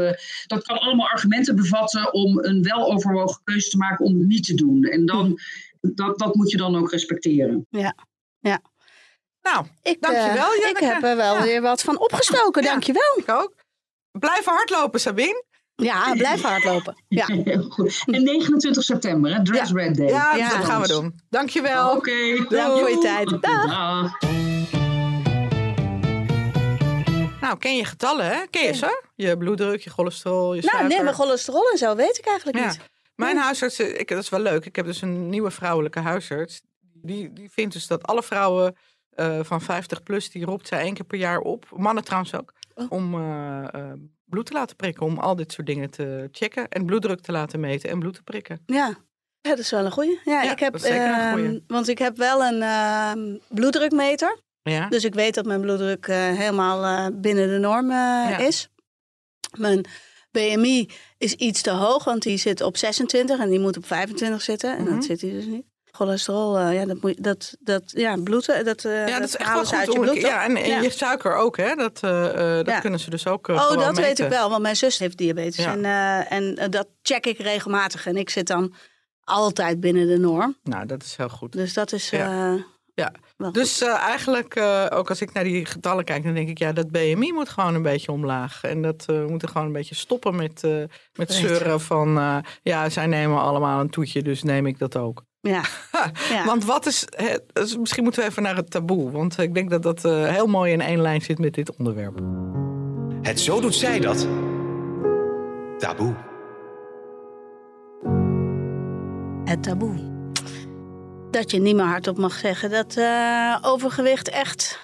dat 0.47 0.63
kan 0.67 0.79
allemaal 0.79 1.09
argumenten 1.09 1.57
bevatten 1.57 2.13
om 2.13 2.39
een 2.39 2.63
weloverwogen 2.63 3.41
keuze 3.45 3.69
te 3.69 3.77
maken 3.77 4.05
om 4.05 4.19
het 4.19 4.27
niet 4.27 4.47
te 4.47 4.55
doen. 4.55 4.85
En 4.85 5.07
dan, 5.07 5.39
dat, 5.81 6.19
dat 6.19 6.35
moet 6.35 6.51
je 6.51 6.57
dan 6.57 6.77
ook 6.77 6.91
respecteren. 6.91 7.67
Ja, 7.71 7.95
ja. 8.39 8.61
Nou, 9.43 9.67
ik, 9.83 10.01
dankjewel. 10.01 10.55
ik 10.55 10.77
heb 10.79 11.03
er 11.03 11.17
wel 11.17 11.35
ja. 11.35 11.43
weer 11.43 11.61
wat 11.61 11.83
van 11.83 11.99
opgestoken, 11.99 12.63
ja, 12.63 12.71
dankjewel. 12.71 13.15
Ik 13.17 13.29
ook. 13.31 13.55
Blijven 14.11 14.53
hardlopen, 14.53 15.01
Sabine. 15.01 15.45
Ja, 15.77 16.13
blijf 16.13 16.43
hardlopen. 16.43 17.05
Ja. 17.09 17.27
Goed. 17.69 18.03
En 18.07 18.23
29 18.23 18.83
september, 18.83 19.35
hè? 19.35 19.43
Dress 19.43 19.71
ja. 19.71 19.77
Red 19.77 19.97
Day. 19.97 20.07
Ja, 20.07 20.35
ja, 20.35 20.57
dat 20.57 20.65
gaan 20.65 20.81
we 20.81 20.89
doen. 20.89 21.21
Dankjewel. 21.31 21.91
Oké. 21.91 21.97
Okay, 21.97 22.47
Dank 22.49 22.79
voor 22.79 22.91
je 22.91 22.99
tijd. 22.99 23.29
Dag. 23.29 23.67
Dag. 23.67 24.21
Nou, 27.41 27.59
ken 27.59 27.77
je 27.77 27.85
getallen, 27.85 28.27
hè? 28.27 28.47
Ken 28.51 28.65
je 28.65 28.73
ze? 28.73 29.03
Je 29.15 29.37
bloeddruk, 29.37 29.81
je 29.81 29.91
cholesterol, 29.91 30.55
je 30.55 30.61
suiker. 30.61 30.81
Nou, 30.81 30.95
nee, 30.95 31.03
mijn 31.03 31.15
cholesterol 31.15 31.71
en 31.71 31.79
zo 31.79 31.95
weet 31.95 32.19
ik 32.19 32.27
eigenlijk 32.27 32.59
ja. 32.59 32.67
niet. 32.67 32.79
Mijn 33.15 33.37
huisarts, 33.37 33.81
ik, 33.81 34.09
dat 34.09 34.23
is 34.23 34.29
wel 34.29 34.41
leuk. 34.41 34.65
Ik 34.65 34.77
heb 34.77 34.87
dus 34.87 35.03
een 35.03 35.29
nieuwe 35.29 35.51
vrouwelijke 35.51 36.01
huisarts. 36.01 36.63
Die, 36.81 37.33
die 37.33 37.51
vindt 37.51 37.73
dus 37.73 37.87
dat 37.87 38.07
alle 38.07 38.23
vrouwen 38.23 38.77
uh, 39.17 39.39
van 39.43 39.61
50 39.61 40.03
plus, 40.03 40.31
die 40.31 40.45
roept 40.45 40.69
zij 40.69 40.81
één 40.81 40.95
keer 40.95 41.05
per 41.05 41.19
jaar 41.19 41.39
op. 41.39 41.67
Mannen 41.77 42.05
trouwens 42.05 42.35
ook. 42.35 42.53
Oh. 42.75 42.87
Om 42.89 43.15
uh, 43.15 43.65
uh, 43.75 43.93
bloed 44.29 44.47
te 44.47 44.53
laten 44.53 44.77
prikken. 44.77 45.07
Om 45.07 45.19
al 45.19 45.37
dit 45.37 45.53
soort 45.53 45.67
dingen 45.67 45.91
te 45.91 46.29
checken. 46.33 46.69
En 46.69 46.87
bloeddruk 46.87 47.21
te 47.21 47.33
laten 47.33 47.61
meten 47.61 47.91
en 47.91 47.99
bloed 47.99 48.15
te 48.15 48.23
prikken. 48.23 48.63
Ja, 48.67 48.87
ja 49.41 49.51
dat 49.51 49.59
is 49.59 49.71
wel 49.71 49.85
een 49.85 49.93
goeie. 49.93 50.21
Ja, 50.25 50.43
ja 50.43 50.53
ik 50.53 50.59
heb, 50.59 50.73
dat 50.73 50.83
is 50.83 50.89
zeker 50.89 51.19
een 51.19 51.33
goeie. 51.33 51.53
Uh, 51.53 51.61
want 51.67 51.89
ik 51.89 51.99
heb 51.99 52.17
wel 52.17 52.45
een 52.45 52.61
uh, 52.61 53.39
bloeddrukmeter. 53.49 54.39
Ja. 54.63 54.89
Dus 54.89 55.05
ik 55.05 55.15
weet 55.15 55.35
dat 55.35 55.47
mijn 55.47 55.61
bloeddruk 55.61 56.07
uh, 56.07 56.17
helemaal 56.17 57.11
binnen 57.13 57.49
de 57.49 57.59
norm 57.59 57.91
ja. 57.91 58.39
is. 58.39 58.69
Mijn 59.59 59.87
BMI 60.31 60.91
is 61.19 61.35
iets 61.35 61.63
te 61.63 61.71
hoog, 61.71 62.05
want 62.05 62.23
die 62.23 62.37
zit 62.37 62.61
op 62.61 62.77
26 62.77 63.39
en 63.39 63.51
die 63.51 63.61
moet 63.61 63.77
op 63.77 63.87
25 63.87 64.43
zitten. 64.43 64.71
En 64.71 64.81
mm 64.81 64.87
-hmm. 64.87 64.95
dat 64.95 65.05
zit 65.05 65.21
hij 65.21 65.31
dus 65.31 65.47
niet. 65.47 65.67
Cholesterol, 65.97 66.61
ja, 66.61 66.85
dat 66.85 67.01
moet 67.01 67.25
dat, 67.25 67.57
dat 67.61 67.83
ja, 67.87 68.17
bloed, 68.17 68.47
dat, 68.47 68.57
ja, 68.57 68.63
dat, 68.63 68.83
dat 68.83 69.23
is 69.23 69.37
echt 69.37 69.53
wel 69.53 69.79
uit 69.79 69.93
je 69.93 69.99
bloed. 69.99 70.21
Ja, 70.21 70.45
en, 70.45 70.57
en 70.57 70.69
ja. 70.69 70.81
je 70.81 70.91
suiker 70.91 71.35
ook, 71.35 71.57
hè? 71.57 71.75
Dat, 71.75 72.01
dat 72.01 72.67
ja. 72.67 72.81
kunnen 72.81 73.01
ze 73.01 73.11
dus 73.11 73.27
ook. 73.27 73.49
oh, 73.49 73.69
dat 73.69 73.79
meten. 73.79 73.95
weet 73.95 74.19
ik 74.19 74.29
wel, 74.29 74.51
want 74.51 74.63
mijn 74.63 74.77
zus 74.77 74.99
heeft 74.99 75.19
diabetes. 75.19 75.65
En, 75.65 75.85
en 76.29 76.71
dat 76.71 76.87
check 77.03 77.27
ik 77.27 77.39
regelmatig. 77.39 78.07
En 78.07 78.17
ik 78.17 78.31
zit 78.31 78.47
dan 78.47 78.75
altijd 79.21 79.81
binnen 79.81 80.07
de 80.07 80.19
norm. 80.19 80.57
Nou, 80.63 80.87
dat 80.87 81.03
is 81.03 81.17
heel 81.17 81.29
goed. 81.29 81.53
Dus 81.53 81.75
dat 81.75 81.93
is. 81.93 82.11
Ja. 82.97 83.13
Dus 83.53 83.83
uh, 83.83 83.95
eigenlijk, 83.95 84.57
uh, 84.57 84.87
ook 84.91 85.09
als 85.09 85.21
ik 85.21 85.33
naar 85.33 85.45
die 85.45 85.65
getallen 85.65 86.05
kijk, 86.05 86.23
dan 86.23 86.35
denk 86.35 86.49
ik, 86.49 86.59
ja, 86.59 86.73
dat 86.73 86.91
BMI 86.91 87.33
moet 87.33 87.49
gewoon 87.49 87.75
een 87.75 87.83
beetje 87.83 88.13
omlaag. 88.13 88.63
En 88.63 88.83
dat 88.83 89.07
uh, 89.11 89.19
we 89.19 89.27
moeten 89.29 89.49
gewoon 89.49 89.67
een 89.67 89.73
beetje 89.73 89.95
stoppen 89.95 90.37
met, 90.37 90.63
met 91.15 91.33
zeuren 91.33 91.81
van, 91.81 92.43
ja, 92.63 92.89
zij 92.89 93.07
nemen 93.07 93.41
allemaal 93.41 93.81
een 93.81 93.91
toetje, 93.91 94.23
dus 94.23 94.43
neem 94.43 94.67
ik 94.67 94.79
dat 94.79 94.97
ook. 94.97 95.25
Ja. 95.47 95.63
ja. 96.31 96.45
Want 96.45 96.65
wat 96.65 96.87
is, 96.87 97.07
het, 97.17 97.77
misschien 97.79 98.03
moeten 98.03 98.23
we 98.23 98.29
even 98.29 98.43
naar 98.43 98.57
het 98.57 98.71
taboe, 98.71 99.11
want 99.11 99.39
ik 99.39 99.55
denk 99.55 99.71
dat 99.71 99.83
dat 99.83 100.03
heel 100.03 100.47
mooi 100.47 100.73
in 100.73 100.81
één 100.81 101.01
lijn 101.01 101.21
zit 101.21 101.39
met 101.39 101.55
dit 101.55 101.77
onderwerp. 101.77 102.19
Het 103.23 103.41
zo 103.41 103.61
doet 103.61 103.75
zij 103.75 104.01
dat. 104.01 104.27
Taboe. 105.79 106.15
Het 109.45 109.63
taboe 109.63 110.15
dat 111.37 111.51
je 111.51 111.61
niet 111.61 111.77
meer 111.77 111.85
hardop 111.85 112.19
mag 112.19 112.33
zeggen 112.33 112.71
dat 112.71 112.97
uh, 112.97 113.57
overgewicht 113.63 114.29
echt 114.29 114.81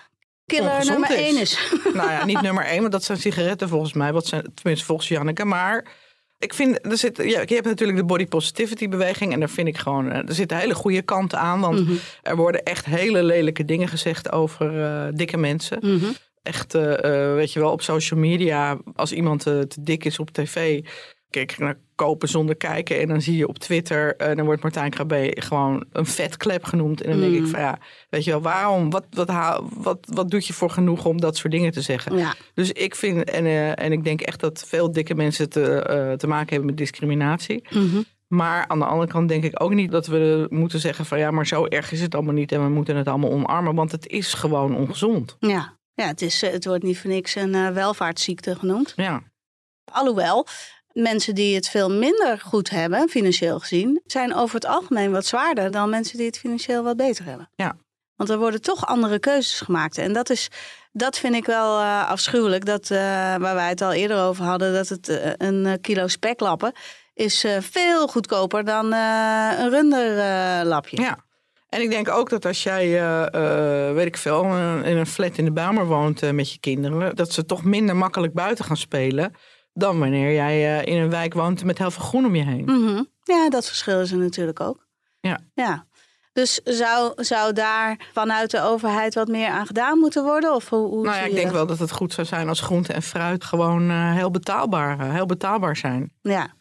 killer 0.47 0.85
nummer 0.85 1.11
is. 1.11 1.17
één 1.17 1.41
is. 1.41 1.59
nou 1.95 2.11
ja, 2.11 2.25
niet 2.25 2.41
nummer 2.47 2.65
één, 2.65 2.81
want 2.81 2.93
dat 2.93 3.05
zijn 3.05 3.19
sigaretten 3.19 3.69
volgens 3.69 3.93
mij. 3.93 4.13
Wat 4.13 4.27
zijn, 4.27 4.53
tenminste 4.55 4.87
volgens 4.87 5.09
Janneke. 5.09 5.45
Maar 5.45 5.87
ik 6.43 6.55
vind, 6.55 6.87
er 6.87 6.99
zit, 6.99 7.17
ja, 7.17 7.41
je 7.47 7.55
hebt 7.55 7.67
natuurlijk 7.67 7.99
de 7.99 8.05
body 8.05 8.27
positivity 8.27 8.89
beweging. 8.89 9.33
En 9.33 9.41
daar 9.41 9.51
vind 9.51 9.69
ik 9.69 9.79
gewoon, 9.79 10.11
er 10.11 10.35
zitten 10.35 10.57
hele 10.59 10.75
goede 10.75 11.03
kanten 11.03 11.39
aan. 11.39 11.61
Want 11.61 11.75
Mhm. 11.75 11.83
mm 11.83 11.89
-hmm. 11.89 11.99
er 12.23 12.37
worden 12.37 12.63
echt 12.63 12.85
hele 12.85 13.23
lelijke 13.23 13.65
dingen 13.65 13.89
gezegd 13.89 14.33
over 14.33 14.75
uh, 14.75 15.09
dikke 15.15 15.37
mensen. 15.37 15.79
Mm 15.81 15.99
-hmm. 15.99 16.13
Echt, 16.43 16.75
uh, 16.75 16.83
weet 17.35 17.53
je 17.53 17.61
wel, 17.61 17.73
op 17.73 17.83
social 17.83 18.21
media. 18.21 18.79
Als 18.95 19.13
iemand 19.13 19.41
te 19.41 19.67
dik 19.81 20.05
is 20.05 20.19
op 20.19 20.31
tv 20.31 20.85
kijk 21.33 21.59
naar 21.59 21.79
kopen 21.95 22.29
zonder 22.29 22.57
kijken. 22.57 23.01
En 23.01 23.09
dan 23.09 23.23
zie 23.23 23.37
je 23.37 23.49
op 23.49 23.59
Twitter, 23.59 24.15
uh, 24.21 24.37
dan 24.37 24.45
wordt 24.45 24.63
Martijn 24.63 24.91
Krabbe 24.91 25.37
gewoon 25.39 25.85
een 25.93 26.07
vetklep 26.07 26.65
genoemd. 26.65 27.03
En 27.03 27.11
dan 27.11 27.21
Mm. 27.21 27.33
denk 27.33 27.45
ik 27.45 27.51
van 27.51 27.61
ja, 27.61 27.79
weet 28.11 28.25
je 28.25 28.31
wel, 28.31 28.43
waarom? 28.43 28.91
Wat, 28.91 29.07
wat, 29.11 29.63
wat, 29.75 29.99
wat 30.13 30.31
doet 30.31 30.47
je 30.47 30.53
voor 30.53 30.71
genoeg 30.71 31.05
om 31.05 31.21
dat 31.21 31.37
soort 31.37 31.53
dingen 31.53 31.73
te 31.73 31.81
zeggen? 31.81 32.17
Ja. 32.17 32.35
Dus 32.55 32.73
ik 32.73 32.95
vind, 32.95 33.31
en, 33.31 33.45
uh, 33.45 33.79
en 33.79 33.93
ik 33.93 34.05
denk 34.05 34.21
echt 34.21 34.41
dat 34.41 34.65
veel 34.67 34.93
dikke 34.93 35.15
mensen 35.15 35.49
te, 35.51 35.87
uh, 36.11 36.13
te 36.13 36.27
maken 36.27 36.49
hebben 36.49 36.67
met 36.67 36.77
discriminatie. 36.77 37.67
Mm 37.71 37.91
-hmm. 37.91 38.05
Maar 38.27 38.69
aan 38.69 38.79
de 38.79 38.85
andere 38.85 39.11
kant 39.11 39.29
denk 39.29 39.45
ik 39.45 39.63
ook 39.63 39.75
niet 39.75 39.91
dat 39.91 40.07
we 40.07 40.47
moeten 40.51 40.81
zeggen 40.81 41.05
van 41.07 41.19
ja, 41.19 41.31
maar 41.31 41.47
zo 41.47 41.67
erg 41.67 41.93
is 41.93 42.01
het 42.01 42.15
allemaal 42.15 42.35
niet. 42.35 42.53
En 42.53 42.65
we 42.65 42.71
moeten 42.71 42.97
het 42.97 43.09
allemaal 43.09 43.31
omarmen, 43.31 43.75
want 43.75 43.93
het 43.93 44.07
is 44.07 44.35
gewoon 44.35 44.77
ongezond. 44.77 45.37
Ja, 45.39 45.79
ja 45.95 46.07
het, 46.07 46.23
is, 46.23 46.41
het 46.41 46.65
wordt 46.65 46.83
niet 46.83 47.01
voor 47.01 47.11
niks 47.11 47.35
een 47.35 47.75
welvaartsziekte 47.75 48.55
genoemd. 48.57 48.93
Ja. 48.97 49.23
Alhoewel, 49.93 50.47
mensen 50.93 51.35
die 51.35 51.55
het 51.55 51.69
veel 51.69 51.91
minder 51.91 52.41
goed 52.41 52.71
hebben, 52.71 53.09
financieel 53.09 53.59
gezien, 53.59 54.03
zijn 54.07 54.35
over 54.35 54.55
het 54.55 54.67
algemeen 54.67 55.11
wat 55.13 55.27
zwaarder 55.27 55.71
dan 55.71 55.91
mensen 55.91 56.17
die 56.17 56.27
het 56.27 56.39
financieel 56.39 56.83
wat 56.83 56.97
beter 56.97 57.25
hebben. 57.25 57.51
Ja. 57.55 57.77
Want 58.17 58.31
er 58.31 58.39
worden 58.39 58.63
toch 58.63 58.87
andere 58.87 59.19
keuzes 59.19 59.61
gemaakt. 59.61 59.99
En 59.99 60.13
dat 60.13 60.31
is 60.31 60.49
Dat 60.93 61.19
vind 61.19 61.35
ik 61.35 61.47
wel 61.47 61.81
uh, 61.81 62.09
afschuwelijk. 62.09 62.65
Dat, 62.65 62.91
uh, 62.91 62.99
waar 63.37 63.55
wij 63.55 63.69
het 63.69 63.81
al 63.81 63.93
eerder 63.93 64.23
over 64.23 64.45
hadden, 64.45 64.73
dat 64.73 64.89
het 64.89 65.09
uh, 65.09 65.17
een 65.37 65.81
kilo 65.81 66.09
speklappen 66.09 66.73
is 67.15 67.47
veel 67.61 68.09
goedkoper 68.09 68.65
dan 68.65 68.93
een 68.93 69.71
runderlapje. 69.71 71.01
ja. 71.01 71.19
En 71.69 71.81
ik 71.81 71.91
denk 71.91 72.09
ook 72.09 72.31
dat 72.31 72.45
als 72.45 72.63
jij, 72.63 72.91
weet 73.95 74.07
ik 74.07 74.17
veel, 74.17 74.45
in 74.85 74.97
een 74.97 75.07
flat 75.07 75.39
in 75.39 75.45
de 75.45 75.53
Bamer 75.53 75.87
woont 75.87 76.33
met 76.33 76.53
je 76.53 76.59
kinderen, 76.61 77.17
dat 77.17 77.33
ze 77.33 77.45
toch 77.45 77.65
minder 77.65 77.97
makkelijk 77.97 78.33
buiten 78.33 78.65
gaan 78.65 78.77
spelen 78.77 79.35
dan 79.73 79.99
wanneer 79.99 80.33
jij 80.33 80.85
in 80.85 80.97
een 80.97 81.11
wijk 81.11 81.35
woont 81.35 81.65
met 81.65 81.79
heel 81.79 81.91
veel 81.91 82.05
groen 82.05 82.25
om 82.25 82.35
je 82.35 82.45
heen. 82.45 82.65
Mm 82.65 82.87
-hmm. 82.87 83.09
Ja, 83.23 83.51
dat 83.51 83.67
verschil 83.67 84.01
is 84.01 84.11
er 84.11 84.19
natuurlijk 84.19 84.61
ook. 84.61 84.87
Ja. 85.21 85.39
ja. 85.55 85.87
Dus 86.33 86.61
zou, 86.65 87.13
zou 87.25 87.53
daar 87.53 88.09
vanuit 88.13 88.51
de 88.51 88.61
overheid 88.61 89.15
wat 89.15 89.29
meer 89.29 89.49
aan 89.49 89.67
gedaan 89.67 89.99
moeten 89.99 90.25
worden? 90.25 90.55
Of 90.55 90.69
hoe, 90.69 90.89
hoe 90.89 91.05
nou 91.05 91.17
ja, 91.17 91.23
ik 91.23 91.35
denk 91.35 91.51
wel 91.51 91.67
dat 91.67 91.79
het 91.79 91.91
goed 91.91 92.13
zou 92.13 92.27
zijn 92.27 92.49
als 92.49 92.61
groente 92.61 92.93
en 92.93 93.03
fruit 93.03 93.45
gewoon 93.45 93.91
uh, 93.91 94.15
heel, 94.15 94.31
betaalbaar, 94.31 95.01
uh, 95.01 95.13
heel 95.13 95.27
betaalbaar 95.27 95.77
zijn. 95.77 96.13
Ja, 96.23 96.55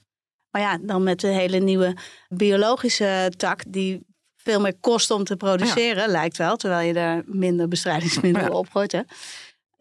maar 0.49 0.61
ja, 0.61 0.77
dan 0.81 1.03
met 1.03 1.19
de 1.19 1.27
hele 1.27 1.57
nieuwe 1.57 1.97
biologische 2.27 3.31
tak 3.37 3.63
die 3.67 4.05
veel 4.35 4.59
meer 4.59 4.79
kost 4.79 5.11
om 5.11 5.23
te 5.23 5.35
produceren, 5.35 6.03
ja. 6.03 6.11
lijkt 6.11 6.37
wel, 6.37 6.55
terwijl 6.55 6.87
je 6.87 6.93
daar 6.93 7.21
minder 7.25 7.67
bestrijdingsmiddelen 7.67 8.51
ja. 8.51 8.57
op 8.57 8.69
gooit. 8.69 8.91
Hè? 8.91 9.01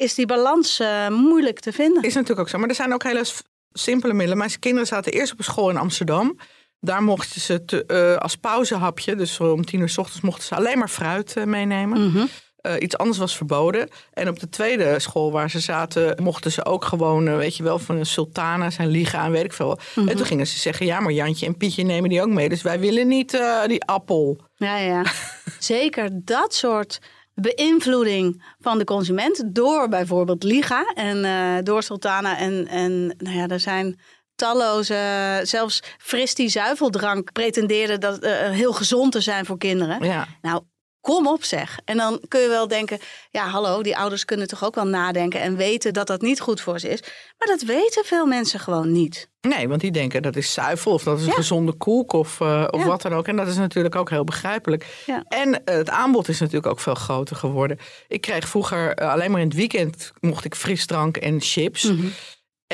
Is 0.00 0.14
die 0.14 0.26
balans 0.26 0.80
uh, 0.80 1.08
moeilijk 1.08 1.60
te 1.60 1.72
vinden? 1.72 2.02
Is 2.02 2.14
natuurlijk 2.14 2.40
ook 2.40 2.48
zo, 2.48 2.58
maar 2.58 2.68
er 2.68 2.74
zijn 2.74 2.92
ook 2.92 3.02
hele 3.02 3.24
simpele 3.72 4.12
middelen. 4.12 4.38
Mijn 4.38 4.58
kinderen 4.58 4.86
zaten 4.86 5.12
eerst 5.12 5.32
op 5.32 5.38
een 5.38 5.44
school 5.44 5.70
in 5.70 5.76
Amsterdam. 5.76 6.38
Daar 6.80 7.02
mochten 7.02 7.40
ze 7.40 7.64
te, 7.64 7.84
uh, 7.86 8.16
als 8.16 8.36
pauzehapje, 8.36 9.16
dus 9.16 9.40
om 9.40 9.64
tien 9.64 9.80
uur 9.80 9.88
s 9.88 9.98
ochtends, 9.98 10.20
mochten 10.20 10.44
ze 10.44 10.54
alleen 10.54 10.78
maar 10.78 10.88
fruit 10.88 11.34
uh, 11.36 11.44
meenemen. 11.44 11.98
Mhm. 11.98 12.08
Mm 12.08 12.28
-hmm. 12.62 12.76
iets 12.78 12.96
anders 12.96 13.18
was 13.18 13.36
verboden. 13.36 13.88
En 14.12 14.28
op 14.28 14.40
de 14.40 14.48
tweede 14.48 14.98
school 14.98 15.32
waar 15.32 15.50
ze 15.50 15.60
zaten, 15.60 16.22
mochten 16.22 16.52
ze 16.52 16.64
ook 16.64 16.84
gewoon, 16.84 17.36
weet 17.36 17.56
je 17.56 17.62
wel, 17.62 17.78
van 17.78 17.96
een 17.96 18.06
sultana 18.06 18.70
zijn 18.70 18.88
liegen 18.88 19.18
aan, 19.18 19.30
weet 19.30 19.44
ik 19.44 19.52
veel. 19.52 19.78
Mm 19.94 20.02
Mhm. 20.02 20.08
En 20.08 20.16
toen 20.16 20.26
gingen 20.26 20.46
ze 20.46 20.58
zeggen, 20.58 20.86
ja, 20.86 21.00
maar 21.00 21.12
Jantje 21.12 21.46
en 21.46 21.56
Pietje 21.56 21.84
nemen 21.84 22.10
die 22.10 22.22
ook 22.22 22.28
mee. 22.28 22.48
Dus 22.48 22.62
wij 22.62 22.80
willen 22.80 23.08
niet 23.08 23.34
uh, 23.34 23.64
die 23.66 23.84
appel. 23.84 24.40
Ja, 24.56 24.76
ja. 24.76 25.04
Zeker 25.58 26.10
dat 26.12 26.54
soort 26.54 26.98
beïnvloeding 27.40 28.42
van 28.59 28.79
de 28.79 28.85
consument 28.85 29.55
door 29.55 29.88
bijvoorbeeld 29.88 30.42
Liga 30.42 30.92
en 30.94 31.24
uh, 31.24 31.62
door 31.62 31.83
Sultana. 31.83 32.38
En, 32.38 32.66
en 32.66 33.07
nou 33.07 33.37
ja, 33.37 33.48
er 33.48 33.61
zijn 33.61 34.00
talloze, 34.35 35.40
zelfs 35.42 35.83
fris 35.98 36.35
die 36.35 36.48
zuiveldrank 36.48 37.33
pretendeerde 37.33 37.98
dat 37.98 38.24
uh, 38.24 38.31
heel 38.50 38.72
gezond 38.72 39.12
te 39.12 39.20
zijn 39.20 39.46
voor 39.46 39.59
kinderen. 39.59 40.05
Ja. 40.05 40.26
Nou, 40.40 40.62
kom 41.00 41.26
op 41.26 41.44
zeg. 41.44 41.78
En 41.84 41.96
dan 41.96 42.20
kun 42.28 42.40
je 42.40 42.48
wel 42.48 42.68
denken, 42.68 42.98
ja 43.30 43.46
hallo, 43.48 43.82
die 43.82 43.96
ouders 43.96 44.24
kunnen 44.24 44.48
toch 44.48 44.64
ook 44.64 44.74
wel 44.74 44.86
nadenken 44.86 45.40
en 45.40 45.56
weten 45.56 45.92
dat 45.92 46.06
dat 46.06 46.20
niet 46.20 46.40
goed 46.40 46.60
voor 46.60 46.78
ze 46.78 46.88
is. 46.88 47.00
Maar 47.38 47.48
dat 47.48 47.62
weten 47.62 48.04
veel 48.04 48.26
mensen 48.26 48.60
gewoon 48.60 48.92
niet. 48.92 49.28
Nee, 49.40 49.68
want 49.68 49.80
die 49.80 49.90
denken 49.90 50.22
dat 50.22 50.36
is 50.36 50.52
zuivel 50.52 50.92
of 50.92 51.02
dat 51.02 51.18
is 51.20 51.26
een 51.26 51.32
gezonde 51.32 51.72
koek 51.72 52.12
of, 52.12 52.40
uh, 52.40 52.66
of 52.70 52.80
Ja. 52.80 52.86
wat 52.86 53.02
dan 53.02 53.14
ook. 53.14 53.28
En 53.28 53.36
dat 53.36 53.46
is 53.48 53.56
natuurlijk 53.56 53.94
ook 53.94 54.10
heel 54.10 54.24
begrijpelijk. 54.24 55.02
Ja. 55.06 55.24
En 55.28 55.48
uh, 55.48 55.54
het 55.64 55.90
aanbod 55.90 56.28
is 56.28 56.40
natuurlijk 56.40 56.66
ook 56.66 56.80
veel 56.80 56.94
groter 56.94 57.36
geworden. 57.36 57.78
Ik 58.08 58.20
kreeg 58.20 58.48
vroeger 58.48 59.02
uh, 59.02 59.12
alleen 59.12 59.30
maar 59.30 59.40
in 59.40 59.46
het 59.46 59.56
weekend 59.56 60.12
mocht 60.20 60.44
ik 60.44 60.54
frisdrank 60.54 61.16
en 61.16 61.40
chips. 61.40 61.82
Mhm. 61.82 62.06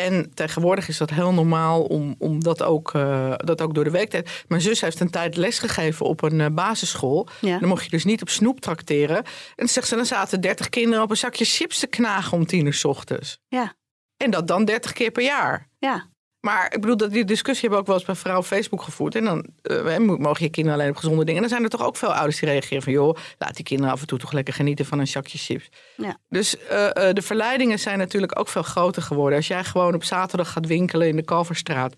En 0.03 0.31
tegenwoordig 0.35 0.89
is 0.89 0.99
dat 0.99 1.11
heel 1.11 1.33
normaal 1.33 1.83
om, 1.83 2.15
om 2.19 2.43
dat, 2.43 2.63
ook, 2.63 2.93
uh, 2.95 3.33
dat 3.37 3.61
ook 3.61 3.75
door 3.75 3.85
de 3.85 3.91
week 3.91 4.11
te 4.11 4.25
Mijn 4.49 4.61
zus 4.61 4.81
heeft 4.81 5.01
een 5.01 5.11
tijd 5.11 5.37
lesgegeven 5.37 6.07
op 6.07 6.23
een 6.23 6.39
uh, 6.39 6.47
basisschool. 6.53 7.29
Ja. 7.41 7.59
Dan 7.59 7.69
mocht 7.69 7.85
je 7.85 7.91
dus 7.91 8.05
niet 8.05 8.23
op 8.23 8.29
snoep 8.29 8.61
trakteren. 8.61 9.17
En 9.17 9.25
dan 9.55 9.69
zegt 9.69 9.89
ze, 9.89 9.97
dan 9.97 10.07
zaten 10.07 10.41
30 10.41 10.69
kinderen 10.69 11.03
op 11.05 11.11
een 11.11 11.17
zakje 11.17 11.45
chips 11.45 11.79
te 11.79 11.87
knagen 11.87 12.33
om 12.39 12.47
tien 12.47 12.67
uur 12.67 12.75
's 12.75 12.85
ochtends. 12.85 13.39
Ja, 13.49 13.75
En 14.17 14.31
dat 14.31 14.49
dan 14.49 14.65
30 14.65 14.93
keer 14.93 15.11
per 15.11 15.23
jaar. 15.23 15.69
ja. 15.79 16.15
Maar 16.47 16.65
ik 16.75 16.81
bedoel, 16.81 16.97
dat 16.97 17.13
die 17.13 17.25
discussie 17.25 17.61
hebben 17.61 17.79
we 17.79 17.85
ook 17.85 17.87
wel 17.87 17.97
eens 17.97 18.05
bij 18.05 18.15
vrouw 18.15 18.39
op 18.39 18.45
Facebook 18.45 18.83
gevoerd. 18.83 19.15
En 19.15 19.25
dan 19.25 19.47
uh, 19.63 19.99
mogen 19.99 20.45
je 20.45 20.51
kinderen 20.51 20.79
alleen 20.79 20.91
op 20.91 20.97
gezonde 20.97 21.25
dingen. 21.25 21.35
En 21.35 21.41
dan 21.41 21.49
zijn 21.49 21.63
er 21.63 21.79
toch 21.79 21.87
ook 21.87 21.97
veel 21.97 22.15
ouders 22.15 22.39
die 22.41 22.49
reageren 22.49 22.83
van... 22.83 22.93
joh, 22.93 23.17
laat 23.39 23.57
die 23.57 23.65
kinderen 23.65 23.93
af 23.93 24.01
en 24.01 24.07
toe 24.07 24.19
toch 24.19 24.33
lekker 24.33 24.55
genieten 24.55 24.85
van 24.85 24.99
een 24.99 25.07
zakje 25.07 25.39
chips. 25.39 25.69
Ja. 25.97 26.17
Dus 26.29 26.57
uh, 26.57 26.83
uh, 26.83 26.91
de 27.13 27.23
verleidingen 27.23 27.79
zijn 27.79 27.99
natuurlijk 27.99 28.39
ook 28.39 28.49
veel 28.49 28.63
groter 28.63 29.03
geworden. 29.03 29.37
Als 29.37 29.47
jij 29.47 29.65
gewoon 29.65 29.95
op 29.95 30.05
zaterdag 30.05 30.53
gaat 30.53 30.67
winkelen 30.67 31.09
in 31.09 31.17
de 31.17 31.25
Kalverstraat... 31.25 31.95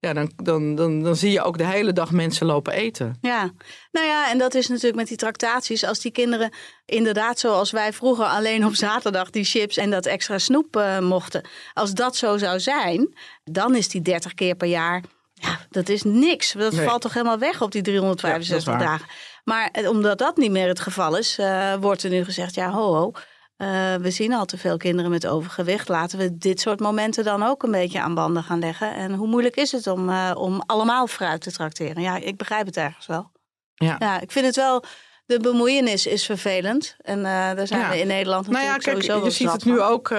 Ja, 0.00 0.12
dan, 0.12 0.32
dan, 0.36 0.74
dan, 0.74 1.02
dan 1.02 1.16
zie 1.16 1.32
je 1.32 1.42
ook 1.42 1.58
de 1.58 1.66
hele 1.66 1.92
dag 1.92 2.10
mensen 2.10 2.46
lopen 2.46 2.72
eten. 2.72 3.18
Ja, 3.20 3.50
nou 3.92 4.06
ja, 4.06 4.30
en 4.30 4.38
dat 4.38 4.54
is 4.54 4.68
natuurlijk 4.68 4.96
met 4.96 5.08
die 5.08 5.16
tractaties. 5.16 5.84
Als 5.84 5.98
die 6.00 6.10
kinderen 6.12 6.52
inderdaad 6.86 7.38
zoals 7.38 7.70
wij 7.70 7.92
vroeger 7.92 8.24
alleen 8.24 8.64
op 8.66 8.74
zaterdag 8.74 9.30
die 9.30 9.44
chips 9.44 9.76
en 9.76 9.90
dat 9.90 10.06
extra 10.06 10.38
snoep 10.38 10.76
uh, 10.76 10.98
mochten. 10.98 11.42
Als 11.74 11.92
dat 11.92 12.16
zo 12.16 12.38
zou 12.38 12.60
zijn, 12.60 13.14
dan 13.44 13.74
is 13.74 13.88
die 13.88 14.02
30 14.02 14.34
keer 14.34 14.54
per 14.54 14.68
jaar, 14.68 15.02
ja, 15.34 15.58
dat 15.70 15.88
is 15.88 16.02
niks. 16.02 16.52
Dat 16.52 16.72
Nee. 16.72 16.86
valt 16.86 17.02
toch 17.02 17.12
helemaal 17.14 17.38
weg 17.38 17.62
op 17.62 17.72
die 17.72 17.82
365 17.82 18.48
Ja, 18.48 18.54
dat 18.54 18.80
is 18.82 18.86
waar. 18.86 18.98
dagen. 18.98 19.14
Maar 19.44 19.68
eh, 19.72 19.88
omdat 19.88 20.18
dat 20.18 20.36
niet 20.36 20.50
meer 20.50 20.68
het 20.68 20.80
geval 20.80 21.16
is, 21.16 21.38
uh, 21.38 21.74
wordt 21.74 22.02
er 22.02 22.10
nu 22.10 22.24
gezegd, 22.24 22.54
ja 22.54 22.70
ho 22.70 22.94
ho. 22.94 23.12
Uh, 23.62 23.94
we 23.94 24.10
zien 24.10 24.32
al 24.32 24.44
te 24.44 24.58
veel 24.58 24.76
kinderen 24.76 25.10
met 25.10 25.26
overgewicht. 25.26 25.88
Laten 25.88 26.18
we 26.18 26.38
dit 26.38 26.60
soort 26.60 26.80
momenten 26.80 27.24
dan 27.24 27.42
ook 27.42 27.62
een 27.62 27.70
beetje 27.70 28.00
aan 28.00 28.14
banden 28.14 28.42
gaan 28.42 28.58
leggen. 28.58 28.94
En 28.94 29.14
hoe 29.14 29.26
moeilijk 29.26 29.56
is 29.56 29.72
het 29.72 29.86
om, 29.86 30.08
uh, 30.08 30.30
om 30.34 30.62
allemaal 30.66 31.06
fruit 31.06 31.40
te 31.40 31.52
trakteren? 31.52 32.02
Ja, 32.02 32.16
ik 32.16 32.36
begrijp 32.36 32.66
het 32.66 32.76
ergens 32.76 33.06
wel. 33.06 33.30
Ja. 33.74 33.96
Ja, 33.98 34.20
ik 34.20 34.32
vind 34.32 34.46
het 34.46 34.56
wel. 34.56 34.84
De 35.26 35.38
bemoeienis 35.38 36.06
is 36.06 36.24
vervelend. 36.24 36.96
En 36.98 37.18
uh, 37.18 37.24
daar 37.24 37.66
zijn 37.66 37.80
Ja. 37.80 37.90
we 37.90 38.00
in 38.00 38.06
Nederland 38.06 38.48
Nou 38.48 38.64
ja, 38.64 38.72
natuurlijk 38.72 39.06
kijk, 39.06 39.18
sowieso 39.18 39.44
je 39.44 39.50
ziet 39.50 39.52
het 39.52 39.64
nu 39.64 39.80
ook 39.80 40.10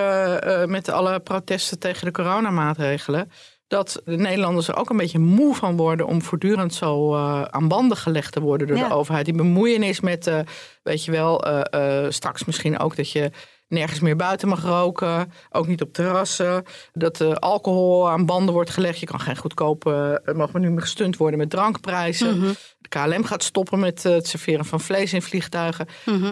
met 0.65 0.89
alle 0.89 1.19
protesten 1.19 1.79
tegen 1.79 2.05
de 2.05 2.11
coronamaatregelen. 2.11 3.31
Dat 3.71 4.01
de 4.05 4.17
Nederlanders 4.17 4.67
er 4.67 4.75
ook 4.75 4.89
een 4.89 4.97
beetje 4.97 5.19
moe 5.19 5.55
van 5.55 5.77
worden 5.77 6.05
om 6.07 6.21
voortdurend 6.21 6.73
zo 6.73 7.13
uh, 7.15 7.41
aan 7.41 7.67
banden 7.67 7.97
gelegd 7.97 8.33
te 8.33 8.41
worden 8.41 8.67
door 8.67 8.77
Ja. 8.77 8.87
de 8.87 8.93
overheid. 8.93 9.25
Die 9.25 9.33
bemoeienis 9.33 9.99
met, 9.99 10.27
uh, 10.27 10.39
weet 10.83 11.05
je 11.05 11.11
wel, 11.11 11.47
uh, 11.47 12.05
straks 12.09 12.45
misschien 12.45 12.79
ook 12.79 12.95
dat 12.95 13.11
je 13.11 13.31
nergens 13.71 13.99
meer 13.99 14.15
buiten 14.15 14.47
mag 14.47 14.63
roken. 14.63 15.31
Ook 15.49 15.67
niet 15.67 15.81
op 15.81 15.93
terrassen. 15.93 16.63
Dat 16.93 17.39
alcohol 17.39 18.09
aan 18.09 18.25
banden 18.25 18.53
wordt 18.53 18.69
gelegd. 18.69 18.99
Je 18.99 19.05
kan 19.05 19.19
geen 19.19 19.37
goedkope, 19.37 20.21
uh, 20.25 20.35
mogen 20.35 20.53
we 20.53 20.59
nu 20.59 20.69
meer 20.69 20.81
gestund 20.81 21.17
worden 21.17 21.39
met 21.39 21.49
drankprijzen. 21.49 22.37
Mhm. 22.37 22.51
De 22.79 22.89
KLM 22.89 23.23
gaat 23.23 23.43
stoppen 23.43 23.79
met 23.79 24.03
het 24.03 24.27
serveren 24.27 24.65
van 24.65 24.79
vlees 24.79 25.13
in 25.13 25.21
vliegtuigen. 25.21 25.87
Mhm. 26.05 26.31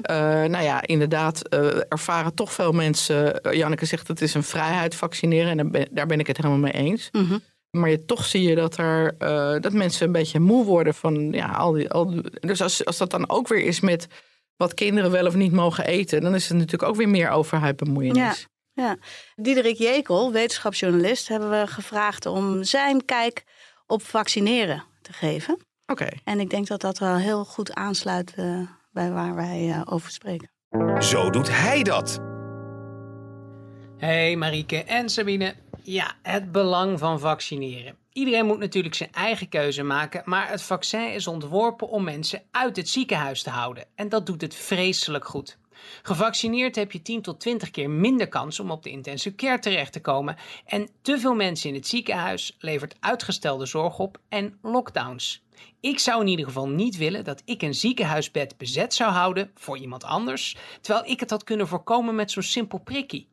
nou 0.52 0.64
ja, 0.64 0.82
inderdaad 0.86 1.48
ervaren 1.90 2.34
toch 2.34 2.54
veel 2.54 2.72
mensen. 2.72 3.40
Janneke 3.52 3.86
zegt 3.86 4.08
het 4.08 4.22
is 4.22 4.34
een 4.34 4.44
vrijheid 4.44 4.96
vaccineren. 4.96 5.50
En 5.50 5.58
daar 5.58 5.70
ben, 5.70 5.88
daar 5.92 6.08
ben 6.08 6.20
ik 6.20 6.28
het 6.28 6.38
helemaal 6.38 6.58
mee 6.58 6.74
eens. 6.74 7.10
Mhm. 7.12 7.38
Maar 7.72 7.90
je, 7.90 8.06
toch 8.06 8.26
zie 8.26 8.42
je 8.50 8.56
dat, 8.56 8.78
er, 8.78 9.16
uh, 9.20 9.62
dat 9.62 9.74
mensen 9.74 10.06
een 10.06 10.12
beetje 10.12 10.40
moe 10.40 10.66
worden 10.66 10.94
van 10.94 11.32
ja, 11.32 11.52
al 11.52 11.72
die. 11.72 11.90
Al 11.90 12.10
die 12.10 12.22
dus 12.40 12.62
als, 12.62 12.86
als 12.86 12.98
dat 12.98 13.12
dan 13.12 13.30
ook 13.30 13.48
weer 13.48 13.64
is 13.64 13.80
met 13.80 14.08
wat 14.60 14.74
kinderen 14.74 15.12
wel 15.12 15.26
of 15.26 15.36
niet 15.36 15.52
mogen 15.52 15.86
eten, 15.86 16.22
dan 16.22 16.36
is 16.36 16.48
het 16.48 16.58
natuurlijk 16.58 16.92
ook 16.92 16.96
weer 16.96 17.10
meer 17.10 17.30
overheidbemoeienis. 17.30 18.48
Ja, 18.74 18.84
ja. 18.84 18.98
Diederik 19.36 19.78
Jekel, 19.78 20.32
wetenschapsjournalist, 20.32 21.28
hebben 21.28 21.50
we 21.50 21.68
gevraagd 21.68 22.26
om 22.26 22.64
zijn 22.64 23.06
kijk 23.06 23.44
op 23.88 24.04
vaccineren 24.04 24.84
te 25.02 25.14
geven. 25.14 25.54
Oké. 25.54 26.04
Okay. 26.04 26.20
En 26.24 26.40
ik 26.40 26.50
denk 26.50 26.68
dat 26.68 26.82
dat 26.82 26.98
wel 26.98 27.16
heel 27.16 27.46
goed 27.46 27.74
aansluit 27.74 28.34
uh, 28.40 28.68
bij 28.92 29.12
waar 29.12 29.36
wij 29.36 29.68
uh, 29.68 29.82
over 29.86 30.12
spreken. 30.12 30.52
Zo 31.00 31.30
doet 31.30 31.50
hij 31.50 31.84
dat. 31.84 32.20
Hey 33.98 34.36
Marieke 34.36 34.84
en 34.84 35.10
Sabine. 35.10 35.56
Ja, 35.92 36.16
het 36.22 36.52
belang 36.52 37.00
van 37.00 37.20
vaccineren. 37.20 37.98
Iedereen 38.14 38.46
moet 38.46 38.60
natuurlijk 38.60 38.96
zijn 38.96 39.12
eigen 39.12 39.50
keuze 39.50 39.84
maken, 39.84 40.22
maar 40.26 40.50
het 40.50 40.62
vaccin 40.62 41.14
is 41.14 41.28
ontworpen 41.28 41.90
om 41.90 42.04
mensen 42.04 42.42
uit 42.52 42.76
het 42.76 42.90
ziekenhuis 42.90 43.44
te 43.44 43.50
houden. 43.50 43.86
En 43.96 44.10
dat 44.10 44.26
doet 44.26 44.42
het 44.42 44.56
vreselijk 44.56 45.26
goed. 45.26 45.58
Gevaccineerd 46.02 46.76
heb 46.76 46.92
je 46.92 47.02
10 47.02 47.22
tot 47.22 47.40
20 47.40 47.72
keer 47.72 47.90
minder 47.90 48.28
kans 48.28 48.60
om 48.60 48.72
op 48.72 48.84
de 48.84 48.90
intensive 48.90 49.36
care 49.36 49.60
terecht 49.60 49.94
te 49.94 50.02
komen. 50.02 50.36
En 50.66 50.90
te 51.02 51.20
veel 51.20 51.36
mensen 51.36 51.70
in 51.70 51.76
het 51.76 51.88
ziekenhuis 51.88 52.58
levert 52.60 52.96
uitgestelde 53.00 53.66
zorg 53.66 54.00
op 54.00 54.20
en 54.28 54.58
lockdowns. 54.62 55.44
Ik 55.80 56.00
zou 56.00 56.22
in 56.22 56.28
ieder 56.28 56.46
geval 56.46 56.68
niet 56.70 56.98
willen 56.98 57.24
dat 57.24 57.42
ik 57.46 57.62
een 57.62 57.76
ziekenhuisbed 57.76 58.58
bezet 58.58 58.94
zou 58.94 59.12
houden 59.12 59.52
voor 59.56 59.78
iemand 59.78 60.04
anders, 60.04 60.58
terwijl 60.82 61.06
ik 61.06 61.20
het 61.20 61.30
had 61.30 61.44
kunnen 61.44 61.68
voorkomen 61.68 62.16
met 62.16 62.32
zo'n 62.32 62.44
simpel 62.44 62.78
prikkie. 62.78 63.28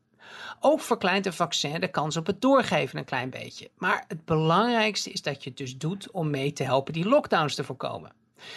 Ook 0.61 0.81
verkleint 0.81 1.27
een 1.27 1.33
vaccin 1.33 1.81
de 1.81 1.89
kans 1.89 2.17
op 2.17 2.27
het 2.27 2.41
doorgeven 2.41 2.99
een 2.99 3.05
klein 3.05 3.31
beetje. 3.31 3.71
Maar 3.79 4.05
het 4.09 4.25
belangrijkste 4.25 5.11
is 5.11 5.23
dat 5.23 5.43
je 5.43 5.49
het 5.49 5.59
dus 5.59 5.77
doet 5.77 6.11
om 6.11 6.31
mee 6.31 6.53
te 6.53 6.65
helpen 6.65 6.93
die 6.93 7.09
lockdowns 7.09 7.55
te 7.55 7.65
voorkomen. 7.65 8.13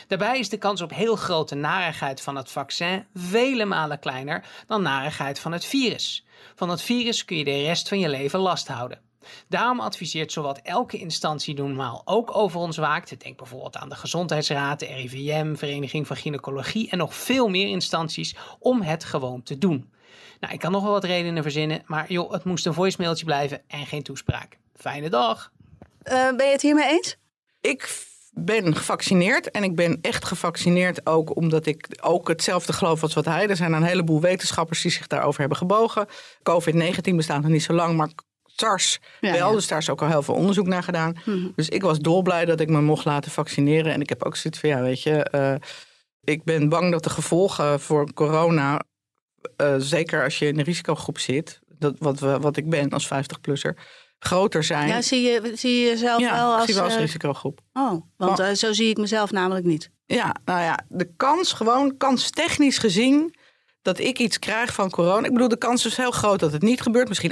Daarbij 0.08 0.40
is 0.40 0.50
de 0.50 0.58
kans 0.58 0.82
op 0.82 0.94
heel 0.94 1.16
grote 1.16 1.56
narigheid 1.56 2.22
van 2.22 2.36
het 2.36 2.52
vaccin 2.52 3.06
vele 3.14 3.66
malen 3.66 4.00
kleiner 4.00 4.46
dan 4.68 4.82
narigheid 4.82 5.40
van 5.40 5.52
het 5.52 5.66
virus. 5.66 6.26
Van 6.56 6.70
het 6.70 6.82
virus 6.82 7.26
kun 7.26 7.38
je 7.38 7.44
de 7.44 7.62
rest 7.62 7.88
van 7.88 8.00
je 8.00 8.10
leven 8.10 8.40
last 8.40 8.68
houden. 8.68 9.00
Daarom 9.48 9.80
adviseert 9.80 10.32
zowat 10.32 10.60
elke 10.64 10.98
instantie 10.98 11.56
normaal 11.56 12.02
ook 12.06 12.36
over 12.36 12.60
ons 12.60 12.78
waakt. 12.78 13.22
Denk 13.22 13.38
bijvoorbeeld 13.38 13.78
aan 13.78 13.90
de 13.90 13.96
Gezondheidsraad, 13.96 14.80
de 14.80 14.86
RIVM, 14.86 15.56
Vereniging 15.56 16.08
van 16.08 16.16
Gynaecologie 16.16 16.90
en 16.90 16.98
nog 16.98 17.16
veel 17.16 17.48
meer 17.48 17.68
instanties 17.68 18.36
om 18.60 18.82
het 18.82 19.04
gewoon 19.04 19.44
te 19.44 19.58
doen. 19.58 19.92
Nou, 20.40 20.54
ik 20.54 20.60
kan 20.60 20.72
nog 20.72 20.84
wel 20.84 20.92
wat 20.92 21.04
redenen 21.04 21.44
verzinnen, 21.44 21.82
maar 21.86 22.12
joh, 22.12 22.32
het 22.32 22.44
moest 22.44 22.66
een 22.66 22.74
voicemailtje 22.74 23.26
blijven 23.26 23.62
en 23.68 23.86
geen 23.86 24.04
toespraak. 24.04 24.58
Fijne 24.76 25.10
dag. 25.10 25.52
Eh, 26.02 26.30
ben 26.36 26.46
je 26.46 26.52
het 26.52 26.62
hiermee 26.62 26.88
eens? 26.90 27.18
Ik 27.62 28.08
ben 28.32 28.76
gevaccineerd 28.76 29.52
en 29.52 29.64
ik 29.64 29.76
ben 29.76 29.98
echt 30.02 30.26
gevaccineerd 30.26 31.06
ook 31.06 31.36
omdat 31.36 31.66
ik 31.66 31.88
ook 32.02 32.28
hetzelfde 32.28 32.74
geloof 32.74 33.02
als 33.02 33.14
wat 33.14 33.26
hij. 33.26 33.48
Er 33.48 33.56
zijn 33.56 33.74
een 33.74 33.84
heleboel 33.84 34.22
wetenschappers 34.22 34.82
die 34.82 34.92
zich 34.92 35.08
daarover 35.08 35.40
hebben 35.40 35.58
gebogen. 35.58 36.08
COVID-19 36.44 37.16
bestaat 37.16 37.42
nog 37.42 37.52
niet 37.52 37.64
zo 37.64 37.74
lang, 37.74 37.98
maar 37.98 38.10
SARS 38.46 39.00
Ja, 39.20 39.32
wel. 39.32 39.50
ja. 39.50 39.56
Dus 39.56 39.68
daar 39.68 39.78
is 39.78 39.90
ook 39.90 40.02
al 40.02 40.08
heel 40.08 40.24
veel 40.24 40.36
onderzoek 40.36 40.68
naar 40.68 40.84
gedaan. 40.84 41.18
Mhm. 41.26 41.48
Dus 41.56 41.70
ik 41.70 41.82
was 41.82 42.00
dolblij 42.00 42.46
dat 42.46 42.60
ik 42.60 42.70
me 42.70 42.82
mocht 42.82 43.06
laten 43.06 43.32
vaccineren. 43.32 43.94
En 43.94 44.02
ik 44.02 44.10
heb 44.10 44.24
ook 44.24 44.36
zoiets 44.36 44.60
van, 44.60 44.70
ja, 44.70 44.82
weet 44.82 45.04
je, 45.04 45.24
eh, 45.24 45.56
ik 46.24 46.44
ben 46.44 46.70
bang 46.70 46.92
dat 46.92 47.04
de 47.04 47.10
gevolgen 47.10 47.80
voor 47.80 48.14
corona, 48.14 48.82
eh, 49.56 49.76
zeker 49.78 50.24
als 50.24 50.40
je 50.40 50.46
in 50.48 50.58
een 50.58 50.66
risicogroep 50.66 51.20
zit, 51.20 51.60
dat, 51.68 51.96
wat, 52.00 52.20
we, 52.20 52.40
wat 52.40 52.58
ik 52.58 52.70
ben 52.70 52.90
als 52.90 53.06
50-plusser, 53.08 53.74
groter 54.20 54.64
zijn. 54.64 54.88
Ja, 54.88 55.02
zie 55.02 55.22
je, 55.22 55.52
zie 55.56 55.80
je 55.80 55.86
jezelf 55.90 56.20
Ja, 56.20 56.36
wel 56.36 56.56
als... 56.56 56.66
zie 56.66 56.76
wel 56.76 56.84
als 56.84 56.94
eh, 56.94 57.00
risicogroep. 57.00 57.60
oh, 57.74 58.02
want 58.18 58.40
eh, 58.40 58.52
zo 58.52 58.74
zie 58.74 58.90
ik 58.90 58.98
mezelf 58.98 59.32
namelijk 59.32 59.66
niet. 59.66 59.92
Ja, 60.06 60.36
nou 60.46 60.62
ja, 60.62 60.80
de 60.88 61.14
kans, 61.18 61.54
gewoon 61.54 61.98
kanstechnisch 61.98 62.78
gezien, 62.78 63.36
dat 63.82 64.00
ik 64.00 64.20
iets 64.20 64.40
krijg 64.40 64.74
van 64.74 64.90
corona. 64.90 65.26
Ik 65.26 65.34
bedoel, 65.34 65.48
de 65.48 65.58
kans 65.58 65.86
is 65.86 65.98
heel 65.98 66.12
groot 66.12 66.40
dat 66.40 66.52
het 66.52 66.62
niet 66.62 66.82
gebeurt. 66.82 67.08
Misschien 67.08 67.32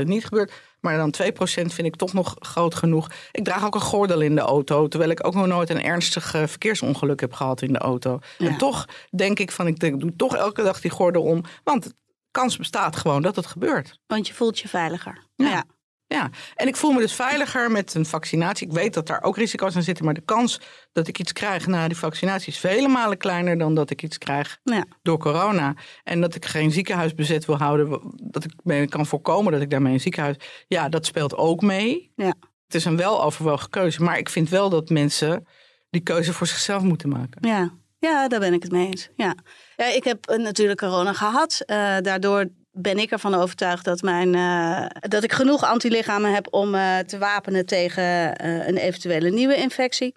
98% 0.00 0.02
niet 0.02 0.24
gebeurt. 0.24 0.52
Maar 0.80 0.96
dan 0.96 1.14
2% 1.22 1.26
vind 1.46 1.78
ik 1.78 1.96
toch 1.96 2.12
nog 2.12 2.36
groot 2.38 2.74
genoeg. 2.74 3.10
Ik 3.32 3.44
draag 3.44 3.64
ook 3.64 3.74
een 3.74 3.80
gordel 3.80 4.20
in 4.20 4.34
de 4.34 4.40
auto. 4.40 4.88
Terwijl 4.88 5.10
ik 5.10 5.26
ook 5.26 5.34
nog 5.34 5.46
nooit 5.46 5.70
een 5.70 5.82
ernstig 5.82 6.34
eh, 6.34 6.46
verkeersongeluk 6.46 7.20
heb 7.20 7.32
gehad 7.32 7.62
in 7.62 7.72
de 7.72 7.78
auto. 7.78 8.18
Ja. 8.38 8.48
En 8.48 8.58
toch 8.58 8.88
denk 9.10 9.38
ik 9.38 9.52
van, 9.52 9.66
ik 9.66 10.00
doe 10.00 10.16
toch 10.16 10.36
elke 10.36 10.62
dag 10.62 10.80
die 10.80 10.90
gordel 10.90 11.22
om. 11.22 11.44
Want 11.64 11.82
de 11.82 11.94
kans 12.30 12.56
bestaat 12.56 12.96
gewoon 12.96 13.22
dat 13.22 13.36
het 13.36 13.46
gebeurt. 13.46 14.00
Want 14.06 14.26
je 14.26 14.34
voelt 14.34 14.58
je 14.58 14.68
veiliger. 14.68 15.22
Ja. 15.34 15.48
ja. 15.48 15.64
Ja, 16.08 16.30
en 16.54 16.66
ik 16.68 16.76
voel 16.76 16.92
me 16.92 17.00
dus 17.00 17.12
veiliger 17.12 17.70
met 17.70 17.94
een 17.94 18.06
vaccinatie. 18.06 18.66
Ik 18.66 18.72
weet 18.72 18.94
dat 18.94 19.06
daar 19.06 19.22
ook 19.22 19.36
risico's 19.36 19.76
aan 19.76 19.82
zitten, 19.82 20.04
maar 20.04 20.14
de 20.14 20.20
kans 20.20 20.60
dat 20.92 21.08
ik 21.08 21.18
iets 21.18 21.32
krijg 21.32 21.66
na 21.66 21.88
die 21.88 21.96
vaccinatie 21.96 22.52
is 22.52 22.58
vele 22.58 22.88
malen 22.88 23.16
kleiner 23.18 23.58
dan 23.58 23.74
dat 23.74 23.90
ik 23.90 24.02
iets 24.02 24.18
krijg 24.18 24.58
Ja. 24.64 24.84
door 25.02 25.18
corona. 25.18 25.74
En 26.04 26.20
dat 26.20 26.34
ik 26.34 26.44
geen 26.44 26.70
ziekenhuis 26.70 27.14
bezet 27.14 27.44
wil 27.44 27.56
houden, 27.56 28.00
dat 28.22 28.44
ik 28.44 28.52
mee 28.62 28.88
kan 28.88 29.06
voorkomen 29.06 29.52
dat 29.52 29.60
ik 29.60 29.70
daarmee 29.70 29.92
een 29.92 30.00
ziekenhuis. 30.00 30.36
Ja, 30.68 30.88
dat 30.88 31.06
speelt 31.06 31.36
ook 31.36 31.60
mee. 31.60 32.12
Ja. 32.16 32.34
Het 32.66 32.74
is 32.74 32.84
een 32.84 32.96
weloverwogen 32.96 33.70
keuze, 33.70 34.02
maar 34.02 34.18
ik 34.18 34.28
vind 34.28 34.48
wel 34.48 34.70
dat 34.70 34.88
mensen 34.88 35.46
die 35.90 36.00
keuze 36.00 36.32
voor 36.32 36.46
zichzelf 36.46 36.82
moeten 36.82 37.08
maken. 37.08 37.48
Ja. 37.48 37.70
ja, 37.98 38.28
daar 38.28 38.40
ben 38.40 38.52
ik 38.52 38.62
het 38.62 38.72
mee 38.72 38.86
eens. 38.86 39.08
Ja. 39.16 39.34
Ja, 39.76 39.86
ik 39.86 40.04
heb 40.04 40.26
eh, 40.26 40.38
natuurlijk 40.38 40.78
corona 40.78 41.12
gehad. 41.12 41.60
Eh, 41.66 41.96
daardoor 42.00 42.46
ben 42.78 42.98
ik 42.98 43.10
ervan 43.10 43.34
overtuigd 43.34 43.84
dat, 43.84 44.02
mijn, 44.02 44.34
eh, 44.34 44.86
dat 45.08 45.22
ik 45.22 45.32
genoeg 45.32 45.64
antilichamen 45.64 46.34
heb 46.34 46.46
om 46.50 46.74
eh, 46.74 46.98
te 46.98 47.18
wapenen 47.18 47.66
tegen 47.66 48.36
eh, 48.36 48.66
een 48.66 48.76
eventuele 48.76 49.30
nieuwe 49.30 49.56
infectie. 49.56 50.14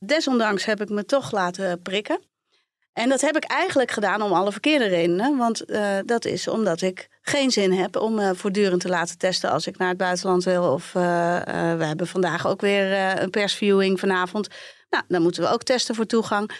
Desondanks 0.00 0.64
heb 0.64 0.80
ik 0.80 0.88
me 0.88 1.04
toch 1.04 1.30
laten 1.30 1.82
prikken. 1.82 2.20
En 2.92 3.08
dat 3.08 3.20
heb 3.20 3.36
ik 3.36 3.44
eigenlijk 3.44 3.90
gedaan 3.90 4.22
om 4.22 4.32
alle 4.32 4.52
verkeerde 4.52 4.86
redenen. 4.86 5.36
Want 5.36 5.64
dat 6.04 6.24
is 6.24 6.48
omdat 6.48 6.82
ik 6.82 7.08
geen 7.22 7.50
zin 7.50 7.72
heb 7.72 7.96
om 7.96 8.14
me 8.14 8.34
voortdurend 8.34 8.80
te 8.80 8.88
laten 8.88 9.18
testen 9.18 9.50
als 9.50 9.66
ik 9.66 9.78
naar 9.78 9.88
het 9.88 9.96
buitenland 9.96 10.44
wil. 10.44 10.72
Of 10.72 10.92
we 10.92 11.84
hebben 11.84 12.06
vandaag 12.06 12.46
ook 12.46 12.60
weer 12.60 12.92
een 13.22 13.30
persviewing 13.30 14.00
vanavond. 14.00 14.48
Nou, 14.90 15.04
dan 15.08 15.22
moeten 15.22 15.42
we 15.42 15.48
ook 15.48 15.62
testen 15.62 15.94
voor 15.94 16.06
toegang. 16.06 16.50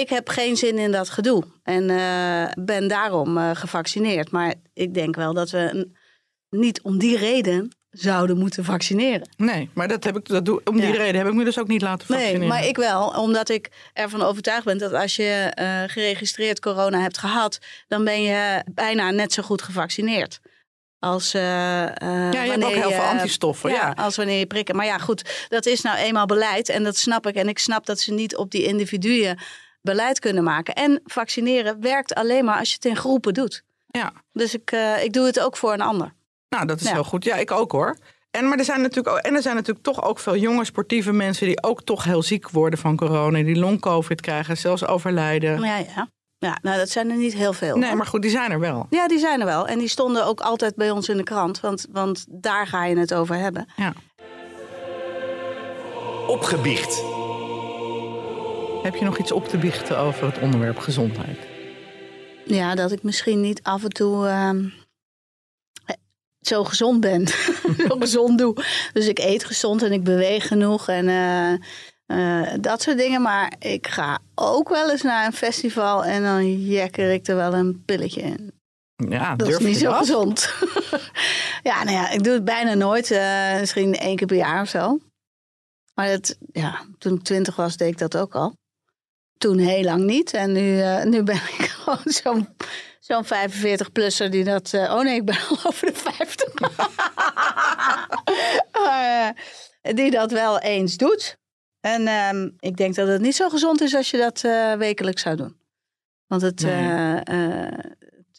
Ik 0.00 0.08
heb 0.08 0.28
geen 0.28 0.56
zin 0.56 0.78
in 0.78 0.92
dat 0.92 1.08
gedoe 1.08 1.44
en 1.62 1.90
eh, 1.90 2.64
ben 2.64 2.88
daarom 2.88 3.38
eh, 3.38 3.50
gevaccineerd. 3.54 4.30
Maar 4.30 4.54
ik 4.72 4.94
denk 4.94 5.16
wel 5.16 5.34
dat 5.34 5.50
we 5.50 5.58
een- 5.58 5.96
niet 6.50 6.82
om 6.82 6.98
die 6.98 7.16
reden 7.16 7.76
zouden 7.90 8.38
moeten 8.38 8.64
vaccineren. 8.64 9.28
Nee, 9.36 9.70
maar 9.74 9.88
dat 9.88 10.04
heb 10.04 10.16
ik, 10.16 10.28
dat 10.28 10.44
doe, 10.44 10.60
om 10.64 10.80
die 10.80 10.92
Ja. 10.92 10.96
reden 10.96 11.16
heb 11.20 11.26
ik 11.26 11.34
me 11.34 11.44
dus 11.44 11.58
ook 11.58 11.68
niet 11.68 11.82
laten 11.82 12.06
vaccineren. 12.06 12.38
Nee, 12.38 12.48
maar 12.48 12.66
ik 12.66 12.76
wel, 12.76 13.08
omdat 13.08 13.48
ik 13.48 13.70
ervan 13.92 14.22
overtuigd 14.22 14.64
ben 14.64 14.78
dat 14.78 14.92
als 14.92 15.16
je 15.16 15.50
eh, 15.54 15.82
geregistreerd 15.86 16.60
corona 16.60 17.00
hebt 17.00 17.18
gehad, 17.18 17.58
dan 17.88 18.04
ben 18.04 18.22
je 18.22 18.62
bijna 18.74 19.10
net 19.10 19.32
zo 19.32 19.42
goed 19.42 19.62
gevaccineerd. 19.62 20.40
Als, 20.98 21.34
eh, 21.34 21.42
ja, 21.42 22.30
je 22.30 22.50
hebt 22.50 22.64
ook 22.64 22.70
heel 22.70 22.88
je- 22.88 22.94
veel 22.94 23.04
antistoffen. 23.04 23.70
Ja, 23.70 23.92
als 23.96 24.16
wanneer 24.16 24.38
je 24.38 24.46
prikken. 24.46 24.76
Maar 24.76 24.86
ja, 24.86 24.98
goed, 24.98 25.46
dat 25.48 25.66
is 25.66 25.80
nou 25.80 25.96
eenmaal 25.98 26.26
beleid 26.26 26.68
en 26.68 26.82
dat 26.84 26.96
snap 26.96 27.26
ik. 27.26 27.34
En 27.34 27.48
ik 27.48 27.58
snap 27.58 27.86
dat 27.86 28.00
ze 28.00 28.12
niet 28.12 28.36
op 28.36 28.50
die 28.50 28.64
individuen 28.64 29.38
beleid 29.84 30.18
kunnen 30.18 30.44
maken. 30.44 30.74
En 30.74 31.00
vaccineren 31.04 31.80
werkt 31.80 32.14
alleen 32.14 32.44
maar 32.44 32.58
als 32.58 32.68
je 32.68 32.74
het 32.74 32.84
in 32.84 32.96
groepen 32.96 33.34
doet. 33.34 33.62
ja. 33.86 34.12
Dus 34.32 34.54
ik, 34.54 34.70
eh, 34.70 35.04
ik 35.04 35.12
doe 35.12 35.26
het 35.26 35.40
ook 35.40 35.56
voor 35.56 35.72
een 35.72 35.80
ander. 35.80 36.14
Nou, 36.48 36.66
dat 36.66 36.80
is 36.80 36.86
Ja. 36.86 36.92
heel 36.92 37.04
goed. 37.04 37.24
Ja, 37.24 37.36
ik 37.36 37.50
ook 37.50 37.72
hoor. 37.72 37.98
En, 38.30 38.48
maar 38.48 38.58
er 38.58 38.64
zijn 38.64 38.80
natuurlijk 38.80 39.16
ook, 39.16 39.22
en 39.22 39.34
er 39.34 39.42
zijn 39.42 39.54
natuurlijk 39.54 39.84
toch 39.84 40.02
ook 40.04 40.18
veel 40.18 40.36
jonge 40.36 40.64
sportieve 40.64 41.12
mensen 41.12 41.46
die 41.46 41.62
ook 41.62 41.82
toch 41.82 42.04
heel 42.04 42.22
ziek 42.22 42.50
worden 42.50 42.78
van 42.78 42.96
corona. 42.96 43.42
Die 43.42 43.56
long-covid 43.58 44.20
krijgen, 44.20 44.56
zelfs 44.56 44.86
overlijden. 44.86 45.60
Ja, 45.60 45.76
ja. 45.78 46.08
ja 46.38 46.58
nou, 46.62 46.78
dat 46.78 46.88
zijn 46.90 47.10
er 47.10 47.16
niet 47.16 47.34
heel 47.34 47.52
veel. 47.52 47.76
Nee, 47.76 47.88
hoor. 47.88 47.96
maar 47.96 48.06
goed, 48.06 48.22
die 48.22 48.30
zijn 48.30 48.50
er 48.50 48.60
wel. 48.60 48.86
Ja, 48.90 49.08
die 49.08 49.18
zijn 49.18 49.40
er 49.40 49.46
wel. 49.46 49.66
En 49.66 49.78
die 49.78 49.88
stonden 49.88 50.24
ook 50.26 50.40
altijd 50.40 50.74
bij 50.76 50.90
ons 50.90 51.08
in 51.08 51.16
de 51.16 51.22
krant. 51.22 51.60
Want, 51.60 51.86
want 51.92 52.24
daar 52.28 52.66
ga 52.66 52.84
je 52.84 52.96
het 52.98 53.14
over 53.14 53.34
hebben. 53.36 53.66
Ja. 53.76 53.92
Opgebiecht. 56.26 57.13
Heb 58.84 58.94
je 58.94 59.04
nog 59.04 59.18
iets 59.18 59.32
op 59.32 59.48
te 59.48 59.58
biechten 59.58 59.98
over 59.98 60.26
het 60.26 60.38
onderwerp 60.38 60.78
gezondheid? 60.78 61.38
Ja, 62.44 62.74
dat 62.74 62.92
ik 62.92 63.02
misschien 63.02 63.40
niet 63.40 63.62
af 63.62 63.84
en 63.84 63.90
toe 63.90 64.26
ehm, 64.26 64.68
eh, 65.84 65.96
zo 66.40 66.64
gezond 66.64 67.00
ben. 67.00 67.26
zo 67.88 67.96
gezond 67.98 68.38
doe. 68.38 68.56
Dus 68.92 69.06
ik 69.06 69.18
eet 69.18 69.44
gezond 69.44 69.82
en 69.82 69.92
ik 69.92 70.04
beweeg 70.04 70.48
genoeg. 70.48 70.88
En 70.88 71.08
eh, 71.08 71.52
eh, 72.06 72.58
dat 72.60 72.82
soort 72.82 72.96
dingen. 72.96 73.22
Maar 73.22 73.52
ik 73.58 73.86
ga 73.88 74.18
ook 74.34 74.68
wel 74.68 74.90
eens 74.90 75.02
naar 75.02 75.26
een 75.26 75.32
festival. 75.32 76.04
En 76.04 76.22
dan 76.22 76.62
jekker 76.62 77.12
ik 77.12 77.26
er 77.26 77.36
wel 77.36 77.54
een 77.54 77.82
pilletje 77.84 78.20
in. 78.20 78.52
Ja, 79.08 79.36
Dat 79.36 79.48
is 79.48 79.58
niet 79.58 79.78
zo 79.78 79.92
gezond. 79.92 80.54
ja, 81.70 81.84
nou 81.84 81.96
ja, 81.96 82.10
ik 82.10 82.24
doe 82.24 82.32
het 82.32 82.44
bijna 82.44 82.74
nooit. 82.74 83.10
misschien 83.60 83.94
één 83.94 84.16
keer 84.16 84.26
per 84.26 84.36
jaar 84.36 84.60
of 84.60 84.68
zo. 84.68 84.98
Maar 85.94 86.08
dat, 86.08 86.36
ja, 86.52 86.86
toen 86.98 87.14
ik 87.14 87.22
twintig 87.22 87.56
was, 87.56 87.76
deed 87.76 87.88
ik 87.88 87.98
dat 87.98 88.16
ook 88.16 88.34
al. 88.34 88.54
Toen 89.44 89.58
heel 89.58 89.82
lang 89.82 90.04
niet. 90.04 90.32
En 90.32 90.52
nu, 90.52 90.80
eh, 90.80 91.04
nu 91.04 91.22
ben 91.22 91.34
ik 91.34 91.66
gewoon 91.80 91.98
zo'n 92.04 92.48
zo'n 93.00 93.24
45-plusser 93.24 94.30
die 94.30 94.44
dat... 94.44 94.72
eh, 94.72 94.94
oh 94.94 95.02
nee, 95.02 95.14
ik 95.14 95.24
ben 95.24 95.36
al 95.48 95.56
over 95.68 95.86
de 95.86 95.94
50. 95.94 96.60
Maar, 96.60 96.88
eh, 99.82 99.94
die 99.94 100.10
dat 100.10 100.30
wel 100.30 100.58
eens 100.58 100.96
doet. 100.96 101.38
En 101.80 102.06
ehm, 102.06 102.50
ik 102.58 102.76
denk 102.76 102.94
dat 102.94 103.08
het 103.08 103.20
niet 103.20 103.36
zo 103.36 103.48
gezond 103.48 103.80
is 103.80 103.94
als 103.94 104.10
je 104.10 104.16
dat 104.16 104.40
wekelijks 104.78 105.22
zou 105.22 105.36
doen. 105.36 105.56
Want 106.26 106.42
het, 106.42 106.62
Nee. 106.62 107.20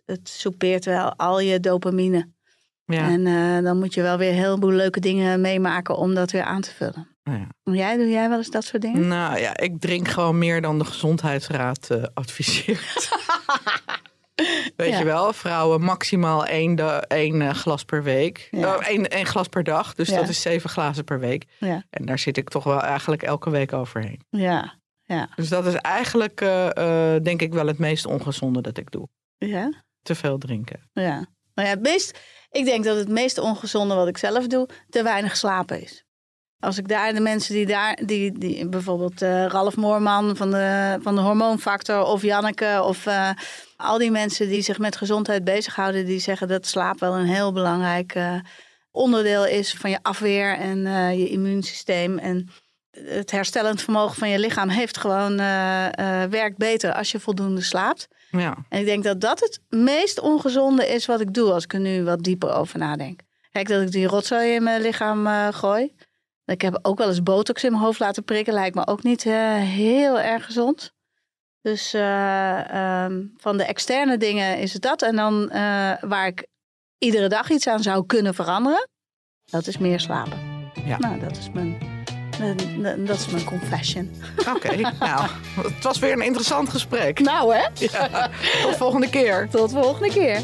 het, 0.06 0.30
soupeert 0.30 0.86
wel 0.86 1.16
al 1.16 1.40
je 1.40 1.60
dopamine. 1.60 2.32
Ja. 2.86 3.10
En 3.10 3.24
dan 3.64 3.78
moet 3.78 3.94
je 3.94 4.02
wel 4.02 4.18
weer 4.18 4.30
een 4.30 4.36
heleboel 4.36 4.72
leuke 4.72 5.00
dingen 5.00 5.42
meemaken 5.42 5.98
om 5.98 6.16
dat 6.16 6.32
weer 6.32 6.44
aan 6.44 6.62
te 6.62 6.72
vullen. 6.72 7.15
Nou 7.26 7.40
ja. 7.40 7.74
Jij, 7.74 7.98
doe 7.98 8.10
jij 8.10 8.30
wel 8.30 8.38
eens 8.38 8.50
dat 8.50 8.64
soort 8.64 8.82
dingen? 8.82 9.08
Nou 9.08 9.40
ja, 9.40 9.58
ik 9.58 9.80
drink 9.80 10.08
gewoon 10.08 10.38
meer 10.38 10.62
dan 10.62 10.78
de 10.78 10.86
gezondheidsraad 10.86 11.90
eh, 11.90 12.04
adviseert. 12.14 13.10
Weet 14.76 14.90
Ja. 14.90 14.98
je 14.98 15.04
wel, 15.06 15.34
vrouwen 15.34 15.82
maximaal 15.82 16.46
één, 16.46 16.76
de, 16.76 16.84
één 17.08 17.42
eh, 17.42 17.50
glas 17.54 17.84
per 17.84 18.04
week. 18.04 18.48
Ja. 18.52 18.76
Oh, 18.76 18.88
één, 18.88 19.08
één 19.10 19.26
glas 19.26 19.48
per 19.48 19.64
dag, 19.64 19.94
dus 19.94 20.10
Ja. 20.10 20.16
dat 20.20 20.30
is 20.30 20.42
zeven 20.42 20.70
glazen 20.70 21.04
per 21.04 21.20
week. 21.20 21.46
Ja. 21.60 21.84
En 21.90 22.06
daar 22.06 22.20
zit 22.20 22.38
ik 22.38 22.50
toch 22.50 22.64
wel 22.64 22.82
eigenlijk 22.82 23.24
elke 23.24 23.50
week 23.50 23.74
overheen. 23.74 24.22
Ja, 24.30 24.80
ja, 25.04 25.30
Dus 25.36 25.50
dat 25.50 25.66
is 25.66 25.74
eigenlijk, 25.76 26.42
eh, 26.42 27.16
denk 27.24 27.42
ik, 27.42 27.54
wel 27.54 27.68
het 27.68 27.78
meest 27.80 28.06
ongezonde 28.06 28.62
dat 28.62 28.78
ik 28.78 28.92
doe. 28.92 29.08
ja. 29.38 29.84
Te 30.02 30.16
veel 30.16 30.38
drinken. 30.38 30.90
ja. 30.94 31.26
Nou 31.54 31.68
ja, 31.68 31.74
het 31.74 31.82
meest, 31.84 32.20
ik 32.52 32.66
denk 32.66 32.84
dat 32.84 32.98
het 32.98 33.08
meest 33.10 33.38
ongezonde 33.38 33.96
wat 33.96 34.08
ik 34.08 34.18
zelf 34.18 34.48
doe, 34.48 34.70
te 34.90 35.04
weinig 35.04 35.38
slapen 35.38 35.82
is. 35.82 36.05
Als 36.66 36.78
ik 36.78 36.88
daar 36.88 37.14
de 37.14 37.20
mensen 37.20 37.54
die 37.54 37.66
daar, 37.66 38.00
die, 38.06 38.38
die 38.38 38.68
bijvoorbeeld 38.68 39.22
eh, 39.22 39.46
Ralf 39.46 39.76
Moorman 39.76 40.36
van 40.36 40.52
de, 40.52 40.98
van 41.02 41.16
de 41.16 41.22
Hormoonfactor 41.22 42.04
of 42.04 42.22
Janneke 42.22 42.82
of 42.84 43.06
eh, 43.06 43.30
al 43.78 43.98
die 43.98 44.12
mensen 44.12 44.48
die 44.48 44.62
zich 44.62 44.78
met 44.78 44.96
gezondheid 44.96 45.44
bezighouden, 45.44 46.06
die 46.06 46.20
zeggen 46.20 46.48
dat 46.48 46.68
slaap 46.68 47.00
wel 47.00 47.16
een 47.16 47.26
heel 47.26 47.52
belangrijk 47.52 48.16
eh, 48.16 48.36
onderdeel 48.92 49.46
is 49.46 49.74
van 49.74 49.90
je 49.90 50.00
afweer 50.02 50.58
en 50.58 50.80
je 51.18 51.30
immuunsysteem. 51.30 52.18
En 52.18 52.50
het 52.92 53.32
herstellend 53.32 53.82
vermogen 53.82 54.16
van 54.16 54.30
je 54.30 54.40
lichaam 54.40 54.70
heeft 54.70 54.98
gewoon 54.98 55.38
werkt 56.30 56.58
beter 56.58 56.94
als 56.94 57.12
je 57.12 57.20
voldoende 57.20 57.62
slaapt. 57.62 58.08
Ja, 58.30 58.58
En 58.70 58.80
ik 58.80 58.86
denk 58.86 59.04
dat 59.04 59.22
dat 59.22 59.40
het 59.40 59.60
meest 59.70 60.20
ongezonde 60.20 60.88
is 60.88 61.06
wat 61.06 61.20
ik 61.20 61.34
doe 61.34 61.52
als 61.52 61.64
ik 61.64 61.74
er 61.74 61.80
nu 61.80 62.04
wat 62.04 62.24
dieper 62.24 62.54
over 62.54 62.80
nadenk. 62.80 63.20
Kijk, 63.52 63.68
dat 63.68 63.82
ik 63.82 63.92
die 63.92 64.08
rotzooi 64.08 64.54
in 64.54 64.64
mijn 64.64 64.82
lichaam 64.82 65.52
gooi. 65.54 65.92
Ik 66.46 66.62
heb 66.62 66.80
ook 66.82 66.98
wel 66.98 67.08
eens 67.08 67.24
botox 67.24 67.64
in 67.64 67.72
mijn 67.72 67.84
hoofd 67.84 68.00
laten 68.00 68.24
prikken. 68.24 68.54
Lijkt 68.54 68.76
me 68.76 68.88
ook 68.88 69.04
niet 69.04 69.26
eh, 69.26 69.56
heel 69.56 70.20
erg 70.20 70.46
gezond. 70.46 70.94
Dus 71.62 71.94
uh, 71.94 73.04
um, 73.04 73.34
van 73.38 73.58
de 73.58 73.64
externe 73.64 74.18
dingen 74.18 74.58
is 74.58 74.74
het 74.74 74.82
dat. 74.82 75.02
En 75.02 75.16
dan 75.16 75.50
uh, 75.54 75.92
waar 76.02 76.28
ik 76.28 76.48
iedere 76.98 77.28
dag 77.28 77.50
iets 77.50 77.68
aan 77.68 77.84
zou 77.84 78.06
kunnen 78.06 78.34
veranderen, 78.34 78.90
dat 79.46 79.68
is 79.68 79.78
meer 79.78 80.00
slapen. 80.00 80.40
Ja. 80.86 80.98
Nou, 80.98 81.20
dat 81.20 81.38
is 81.38 81.50
mijn, 81.52 81.78
dat 83.06 83.16
is 83.16 83.28
mijn 83.28 83.44
confession. 83.44 84.12
Oké, 84.40 84.50
okay, 84.50 84.78
nou, 85.00 85.30
het 85.56 85.84
was 85.84 86.00
weer 86.00 86.12
een 86.12 86.22
interessant 86.22 86.70
gesprek. 86.70 87.20
Nou 87.20 87.56
hè? 87.56 87.68
Ja, 87.74 88.30
tot 88.62 88.76
volgende 88.76 89.10
keer. 89.10 89.48
Tot 89.50 89.72
volgende 89.72 90.10
keer. 90.10 90.42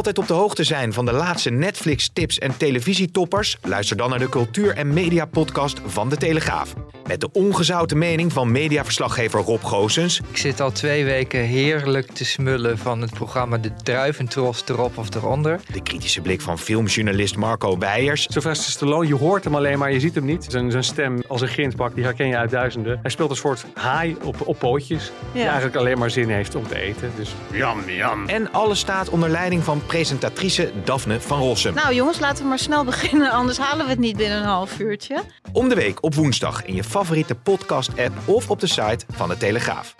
Altijd 0.00 0.18
op 0.18 0.26
de 0.26 0.34
hoogte 0.34 0.64
zijn 0.64 0.92
van 0.92 1.04
de 1.04 1.12
laatste 1.12 1.50
Netflix-tips 1.50 2.38
en 2.38 2.56
televisietoppers? 2.56 3.56
Luister 3.62 3.96
dan 3.96 4.10
naar 4.10 4.18
de 4.18 4.28
cultuur- 4.28 4.76
en 4.76 4.92
media-podcast 4.92 5.80
van 5.86 6.08
De 6.08 6.16
Telegraaf. 6.16 6.74
Met 7.06 7.20
de 7.20 7.32
ongezouten 7.32 7.98
mening 7.98 8.32
van 8.32 8.50
mediaverslaggever 8.50 9.40
Rob 9.40 9.62
Goosens. 9.62 10.20
Ik 10.30 10.36
zit 10.36 10.60
al 10.60 10.72
twee 10.72 11.04
weken 11.04 11.40
heerlijk 11.40 12.12
te 12.12 12.24
smullen 12.24 12.78
van 12.78 13.00
het 13.00 13.14
programma 13.14 13.58
De 13.58 13.72
Druiventros 13.82 14.62
erop 14.66 14.98
of 14.98 15.14
eronder. 15.14 15.60
De 15.72 15.82
kritische 15.82 16.20
blik 16.20 16.40
van 16.40 16.58
filmjournalist 16.58 17.36
Marco 17.36 17.78
Weijers. 17.78 18.26
Sylvester 18.30 18.72
Stallone, 18.72 19.06
je 19.06 19.14
hoort 19.14 19.44
hem 19.44 19.54
alleen, 19.54 19.78
maar 19.78 19.92
je 19.92 20.00
ziet 20.00 20.14
hem 20.14 20.24
niet. 20.24 20.46
Zijn, 20.48 20.70
zijn 20.70 20.84
stem 20.84 21.22
als 21.28 21.40
een 21.40 21.48
grindbak, 21.48 21.94
die 21.94 22.04
herken 22.04 22.26
je 22.26 22.36
uit 22.36 22.50
duizenden. 22.50 22.98
Hij 23.02 23.10
speelt 23.10 23.30
een 23.30 23.36
soort 23.36 23.64
haai 23.74 24.16
op, 24.22 24.36
op 24.44 24.58
pootjes, 24.58 25.12
die 25.32 25.42
eigenlijk 25.42 25.76
alleen 25.76 25.98
maar 25.98 26.10
zin 26.10 26.28
heeft 26.28 26.54
om 26.54 26.68
te 26.68 26.78
eten. 26.80 27.12
Dus 27.16 27.34
jam, 27.52 27.90
jam. 27.90 28.28
En 28.28 28.52
alles 28.52 28.78
staat 28.78 29.08
onder 29.08 29.28
leiding 29.28 29.64
van 29.64 29.82
presentatrice 29.90 30.72
Daphne 30.84 31.20
van 31.20 31.38
Rossum. 31.38 31.74
Nou 31.74 31.94
jongens, 31.94 32.18
laten 32.18 32.42
we 32.42 32.48
maar 32.48 32.58
snel 32.58 32.84
beginnen, 32.84 33.30
anders 33.30 33.58
halen 33.58 33.84
we 33.84 33.90
het 33.90 34.00
niet 34.00 34.16
binnen 34.16 34.38
een 34.38 34.44
half 34.44 34.78
uurtje. 34.78 35.22
Om 35.52 35.68
de 35.68 35.74
week 35.74 36.02
op 36.02 36.14
woensdag 36.14 36.64
in 36.64 36.74
je 36.74 36.84
favoriete 36.84 37.34
podcast-app 37.34 38.12
of 38.24 38.50
op 38.50 38.60
de 38.60 38.66
site 38.66 39.04
van 39.08 39.28
de 39.28 39.36
Telegraaf. 39.36 39.94